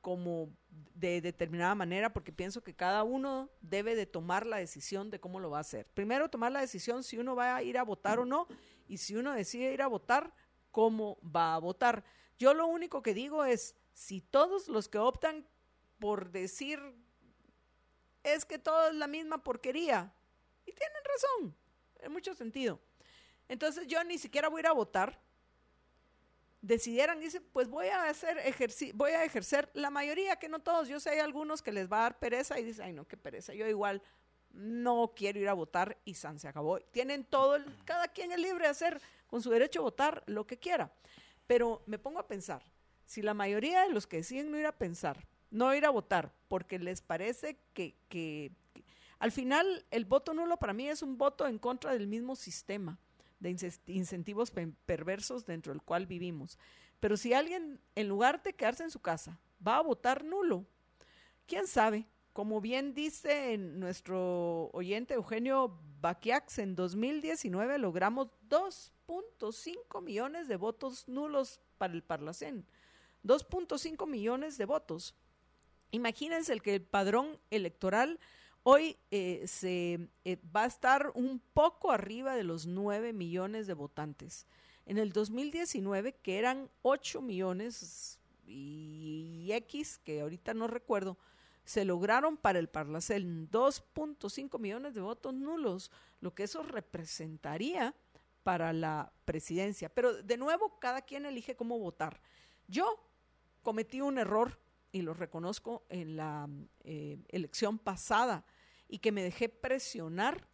[0.00, 0.50] como
[0.94, 5.40] de determinada manera porque pienso que cada uno debe de tomar la decisión de cómo
[5.40, 5.86] lo va a hacer.
[5.86, 8.46] Primero tomar la decisión si uno va a ir a votar o no
[8.86, 10.32] y si uno decide ir a votar,
[10.70, 12.04] cómo va a votar.
[12.38, 15.46] Yo lo único que digo es, si todos los que optan
[15.98, 16.80] por decir
[18.22, 20.12] es que todo es la misma porquería,
[20.64, 21.56] y tienen razón,
[22.00, 22.80] en mucho sentido.
[23.48, 25.20] Entonces yo ni siquiera voy a ir a votar
[26.60, 28.38] decidieran, dice, pues voy a hacer
[28.94, 31.98] voy a ejercer la mayoría, que no todos, yo sé hay algunos que les va
[31.98, 34.02] a dar pereza y dicen, ay no, qué pereza, yo igual
[34.50, 36.80] no quiero ir a votar y San se acabó.
[36.80, 40.46] Tienen todo, el, cada quien es libre de hacer con su derecho a votar lo
[40.46, 40.92] que quiera.
[41.46, 42.62] Pero me pongo a pensar,
[43.04, 46.32] si la mayoría de los que deciden no ir a pensar, no ir a votar,
[46.48, 48.52] porque les parece que, que
[49.18, 52.98] al final el voto nulo para mí es un voto en contra del mismo sistema
[53.40, 53.56] de
[53.86, 56.58] incentivos perversos dentro del cual vivimos.
[57.00, 60.66] Pero si alguien, en lugar de quedarse en su casa, va a votar nulo,
[61.46, 62.06] quién sabe.
[62.32, 71.60] Como bien dice nuestro oyente Eugenio Baquiax, en 2019 logramos 2.5 millones de votos nulos
[71.78, 72.64] para el Parlacén.
[73.24, 75.16] 2.5 millones de votos.
[75.90, 78.20] Imagínense el que el padrón electoral
[78.62, 83.74] Hoy eh, se eh, va a estar un poco arriba de los 9 millones de
[83.74, 84.46] votantes.
[84.84, 91.18] En el 2019, que eran 8 millones y X, que ahorita no recuerdo,
[91.64, 95.90] se lograron para el Parlacel 2.5 millones de votos nulos,
[96.20, 97.94] lo que eso representaría
[98.42, 99.90] para la presidencia.
[99.90, 102.22] Pero de nuevo, cada quien elige cómo votar.
[102.66, 102.98] Yo
[103.62, 104.58] cometí un error
[104.92, 106.48] y lo reconozco en la
[106.84, 108.44] eh, elección pasada
[108.88, 110.48] y que me dejé presionar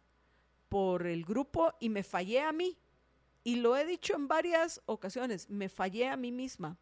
[0.69, 2.77] por el grupo y me fallé a mí.
[3.43, 6.77] Y lo he dicho en varias ocasiones, me fallé a mí misma.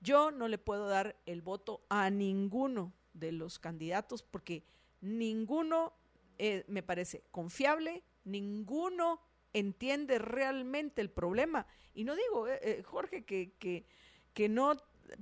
[0.00, 4.64] Yo no le puedo dar el voto a ninguno de los candidatos porque
[5.00, 5.92] ninguno
[6.38, 9.20] eh, me parece confiable, ninguno
[9.52, 11.66] entiende realmente el problema.
[11.94, 13.84] Y no digo, eh, eh, Jorge, que, que,
[14.32, 14.76] que no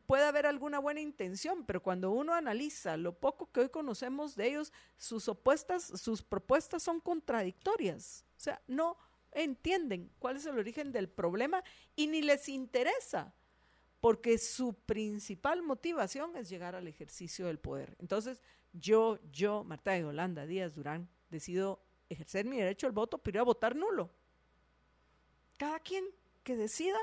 [0.07, 4.49] puede haber alguna buena intención, pero cuando uno analiza lo poco que hoy conocemos de
[4.49, 8.25] ellos, sus opuestas, sus propuestas son contradictorias.
[8.37, 8.97] O sea, no
[9.33, 11.63] entienden cuál es el origen del problema
[11.97, 13.35] y ni les interesa,
[14.01, 17.97] porque su principal motivación es llegar al ejercicio del poder.
[18.01, 18.43] Entonces,
[18.73, 23.45] yo, yo, Marta de Holanda, Díaz Durán, decido ejercer mi derecho al voto, pero a
[23.45, 24.11] votar nulo.
[25.57, 26.05] Cada quien
[26.45, 26.99] que decida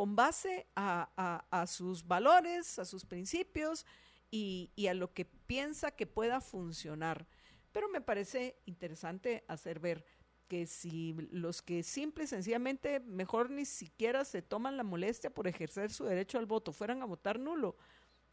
[0.00, 3.84] con base a, sus valores, a sus principios
[4.30, 7.26] y, a lo que piensa que pueda funcionar.
[7.70, 10.06] Pero me parece interesante hacer ver
[10.48, 15.46] que si los que simple y sencillamente mejor ni siquiera se toman la molestia por
[15.46, 17.76] ejercer su derecho al voto fueran a votar nulo,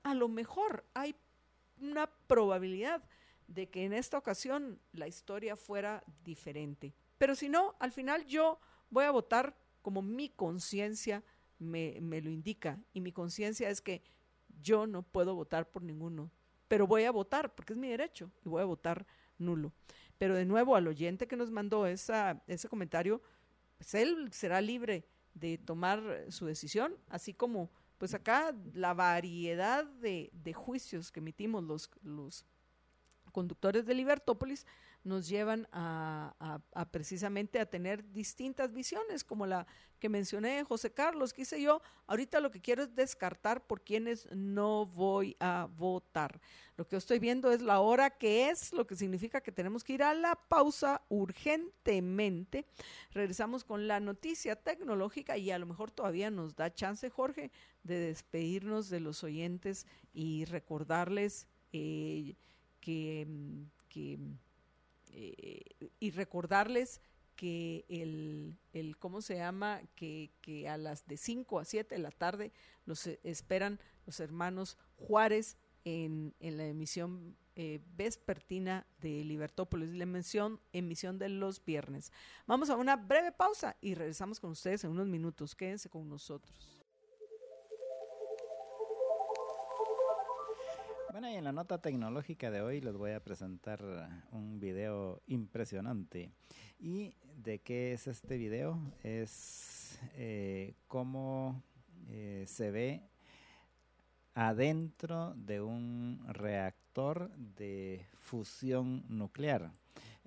[0.03, 1.18] a lo mejor hay
[1.81, 3.03] una probabilidad
[3.45, 6.94] de que en esta ocasión la historia fuera diferente.
[7.18, 8.57] Pero si no, al final yo
[8.89, 11.26] voy a votar como mi conciencia
[11.60, 14.02] me, me lo indica y mi conciencia es que
[14.62, 16.32] yo no puedo votar por ninguno,
[16.68, 19.06] pero voy a votar porque es mi derecho y voy a votar
[19.38, 19.74] nulo.
[20.18, 23.22] Pero de nuevo al oyente que nos mandó esa, ese comentario,
[23.78, 30.30] pues él será libre de tomar su decisión, así como pues acá la variedad de,
[30.34, 32.46] de juicios que emitimos los, los
[33.32, 34.66] conductores de Libertópolis
[35.08, 36.60] nos llevan a,
[36.92, 39.66] precisamente a tener distintas visiones, como la
[40.00, 44.28] que mencioné José Carlos, que hice yo, ahorita lo que quiero es descartar por quienes
[44.32, 46.40] no voy a votar.
[46.76, 49.94] Lo que estoy viendo es la hora que es, lo que significa que tenemos que
[49.94, 52.66] ir a la pausa urgentemente.
[53.12, 57.52] Regresamos con la noticia tecnológica y a lo mejor todavía nos da chance, Jorge,
[57.84, 62.36] de despedirnos de los oyentes y recordarles eh,
[62.82, 63.28] que,
[63.90, 64.20] que
[65.19, 67.02] eh, y recordarles
[67.35, 69.81] que el, el, ¿cómo se llama?
[69.95, 72.52] Que, que a las de 5 a 7 de la tarde
[72.85, 80.03] los e, esperan los hermanos Juárez en, en la emisión eh, vespertina de Libertópolis, la
[80.03, 82.11] emisión, emisión de los viernes.
[82.45, 85.56] Vamos a una breve pausa y regresamos con ustedes en unos minutos.
[85.56, 86.77] Quédense con nosotros.
[91.19, 93.84] Bueno, y en la nota tecnológica de hoy les voy a presentar
[94.31, 96.30] un video impresionante.
[96.80, 98.80] ¿Y de qué es este video?
[99.02, 101.64] Es eh, cómo
[102.07, 103.02] eh, se ve
[104.35, 109.72] adentro de un reactor de fusión nuclear.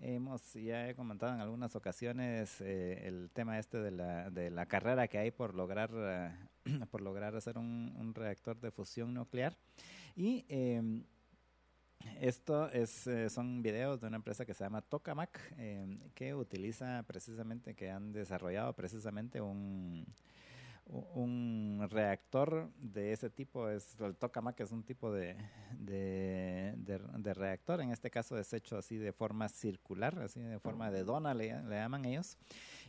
[0.03, 4.67] Hemos ya he comentado en algunas ocasiones eh, el tema este de la, de la
[4.67, 6.31] carrera que hay por lograr eh,
[6.91, 9.57] por lograr hacer un, reactor de fusión nuclear
[10.17, 11.05] y em,
[12.21, 17.03] esto es, eh, son videos de una empresa que se llama Tokamak, em, que utiliza
[17.07, 20.07] precisamente, que han desarrollado precisamente un,
[21.15, 25.37] un reactor de ese tipo, es el tokamak es un tipo de,
[25.79, 31.05] de, reactor, en este caso es hecho así de forma circular, así de forma de
[31.05, 32.37] dona le, llaman ellos.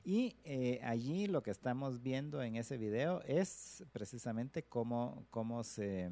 [0.04, 6.10] Y eh, allí lo que estamos viendo en ese video es precisamente cómo, cómo se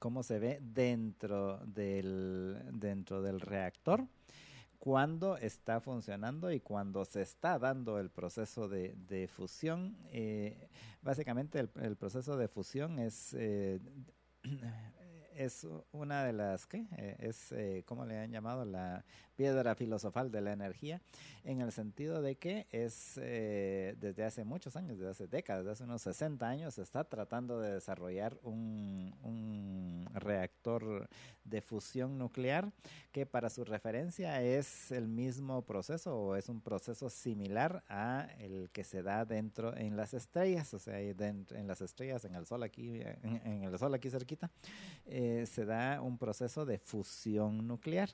[0.00, 4.04] cómo se ve dentro del, dentro del reactor
[4.80, 9.94] cuando está funcionando y cuando se está dando el proceso de, de fusión.
[10.10, 10.68] Eh,
[11.02, 13.78] básicamente el, el, proceso de fusión es eh,
[15.40, 16.86] es una de las, ¿qué?
[16.96, 18.64] Eh, es, eh, ¿cómo le han llamado?
[18.64, 19.04] La
[19.40, 21.00] piedra filosofal de la energía,
[21.44, 25.72] en el sentido de que es eh, desde hace muchos años, desde hace décadas, desde
[25.72, 31.08] hace unos 60 años, se está tratando de desarrollar un, reactor
[31.44, 32.70] de fusión nuclear
[33.12, 38.68] que para su referencia es el mismo proceso o es un proceso similar a el
[38.72, 42.62] que se da dentro en las estrellas, o sea, en las estrellas, en el sol
[42.62, 44.50] aquí, en, el sol aquí cerquita.
[45.06, 48.10] Eh, se da un proceso de fusión nuclear.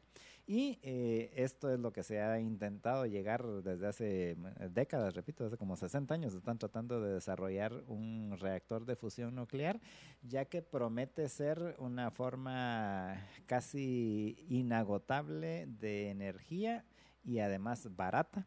[0.49, 4.37] Y eh, esto es lo que se ha intentado llegar desde hace eh,
[4.71, 9.81] décadas, repito, hace como 60 años, están tratando de desarrollar un reactor de fusión nuclear,
[10.23, 16.85] ya que promete ser una forma casi inagotable de energía
[17.25, 18.47] y además barata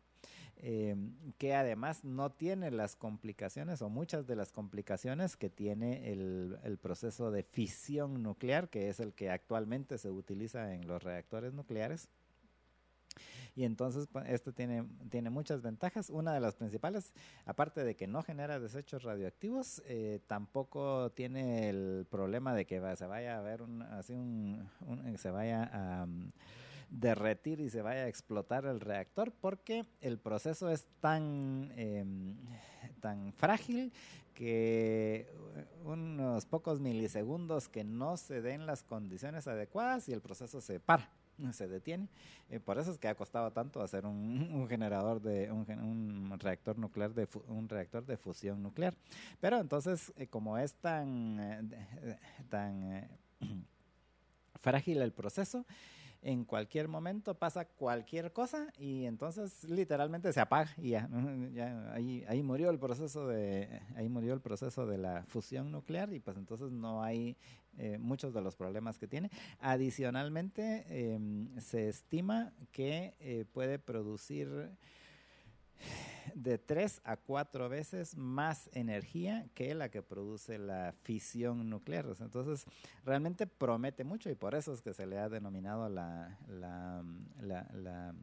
[0.60, 0.96] eh,
[1.38, 6.78] que además no tiene las complicaciones o muchas de las complicaciones que tiene el, el,
[6.78, 12.10] proceso de fisión nuclear, que es el que actualmente se utiliza en los reactores nucleares.
[13.56, 16.10] Y entonces esto tiene, tiene muchas ventajas.
[16.10, 17.14] Una de las principales,
[17.46, 23.06] aparte de que no genera desechos radioactivos, eh, tampoco tiene el problema de que se
[23.06, 24.70] vaya a ver un, así un,
[25.18, 26.08] se vaya a
[26.90, 32.36] derretir y se vaya a explotar el reactor porque el proceso es tan, em,
[33.00, 33.92] tan frágil
[34.34, 35.28] que
[35.84, 41.10] unos pocos milisegundos que no se den las condiciones adecuadas y el proceso se para
[41.54, 42.08] se detiene.
[42.50, 47.14] Eh, por eso es que ha costado tanto hacer un, generador de un, reactor nuclear
[47.14, 48.94] de un reactor de fusión nuclear.
[49.40, 52.18] Pero entonces, eh, como es tan eh,
[52.50, 53.08] tan
[54.62, 55.66] frágil el proceso,
[56.22, 60.90] en cualquier momento pasa cualquier cosa y entonces literalmente se apaga y
[61.54, 66.14] ya, ahí, ahí murió el proceso de ahí murió el proceso de la fusión nuclear
[66.14, 67.38] y pues entonces no hay
[67.78, 69.30] eh, muchos de los problemas que tiene.
[69.60, 74.72] Adicionalmente em, se estima que eh, puede producir
[76.36, 82.06] de tres a cuatro veces más energía que la que produce la fisión nuclear.
[82.20, 82.66] Entonces,
[83.06, 87.04] realmente promete mucho y por eso es que se le ha denominado la, la,
[87.42, 88.14] la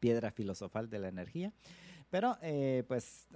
[0.00, 1.52] piedra filosofal de la energía.
[2.10, 3.26] Pero eh, pues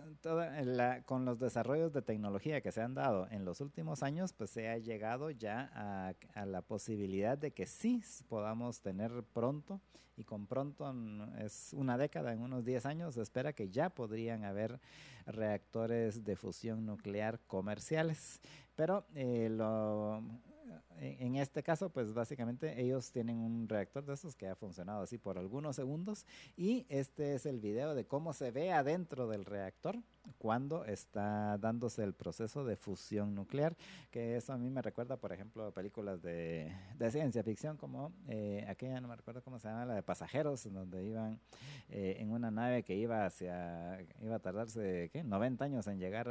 [1.04, 4.68] con los desarrollos de tecnología que se han dado en los últimos años, pues se
[4.68, 9.80] ha llegado ya a, a la posibilidad de que sí podamos tener pronto,
[10.18, 10.92] y con pronto
[11.38, 14.80] es una década, en unos 10 años, se espera que ya podrían haber
[15.26, 18.40] reactores de fusión nuclear comerciales.
[18.74, 20.22] Pero eh, lo
[21.00, 25.18] en este caso, pues básicamente ellos tienen un reactor de esos que ha funcionado así
[25.18, 26.26] por algunos segundos
[26.56, 29.98] y este es el video de cómo se ve adentro del reactor
[30.36, 33.76] cuando está dándose el proceso de fusión nuclear,
[34.10, 36.72] que eso a mí me recuerda, por ejemplo, películas de,
[37.10, 41.04] ciencia ficción como eh, aquella, no me recuerdo cómo se llama, la de pasajeros, donde
[41.04, 41.40] iban
[41.88, 45.24] eh, en una nave que iba hacia, iba a tardarse, ¿qué?
[45.24, 46.28] 90 años en llegar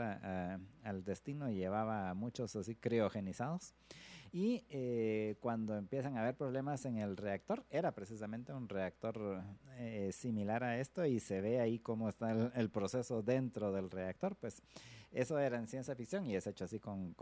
[0.83, 3.73] al destino y llevaba a muchos así criogenizados.
[4.37, 9.41] Y eh, cuando empiezan a haber problemas en el reactor, era precisamente un reactor
[9.79, 14.35] eh, similar a esto y se ve ahí cómo está el, proceso dentro del reactor,
[14.35, 14.61] pues
[15.11, 17.15] eso era en ciencia ficción y es hecho así con,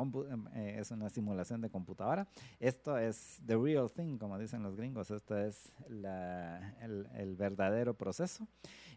[0.53, 2.27] eh, es una simulación de computadora.
[2.59, 8.47] Esto es the real thing, como dicen los gringos, esto es el, verdadero proceso.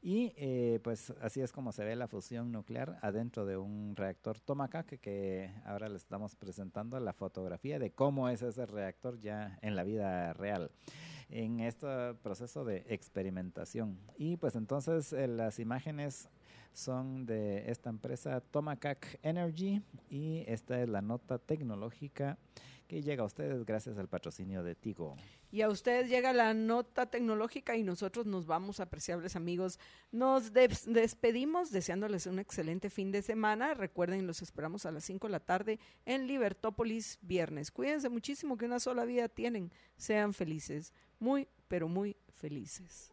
[0.01, 4.39] Y eh, pues así es como se ve la fusión nuclear adentro de un reactor
[4.40, 9.77] Tomahawk, que ahora les estamos presentando la fotografía de cómo es ese reactor ya en
[9.77, 10.70] la vida real
[11.31, 13.98] en este proceso de experimentación.
[14.16, 16.28] Y pues entonces eh, las imágenes
[16.73, 22.39] son de esta empresa Tomacac Energy y esta es la nota tecnológica
[22.89, 25.15] que llega a ustedes gracias al patrocinio de Tigo.
[25.53, 29.78] Y a ustedes llega la nota tecnológica y nosotros nos vamos, apreciables amigos.
[30.11, 33.74] Nos despedimos deseándoles un excelente fin de semana.
[33.74, 37.70] Recuerden, los esperamos a las 5 de la tarde en Libertópolis viernes.
[37.70, 39.70] Cuídense muchísimo que una sola vida tienen.
[39.97, 43.12] Sean felices, muy, pero muy felices.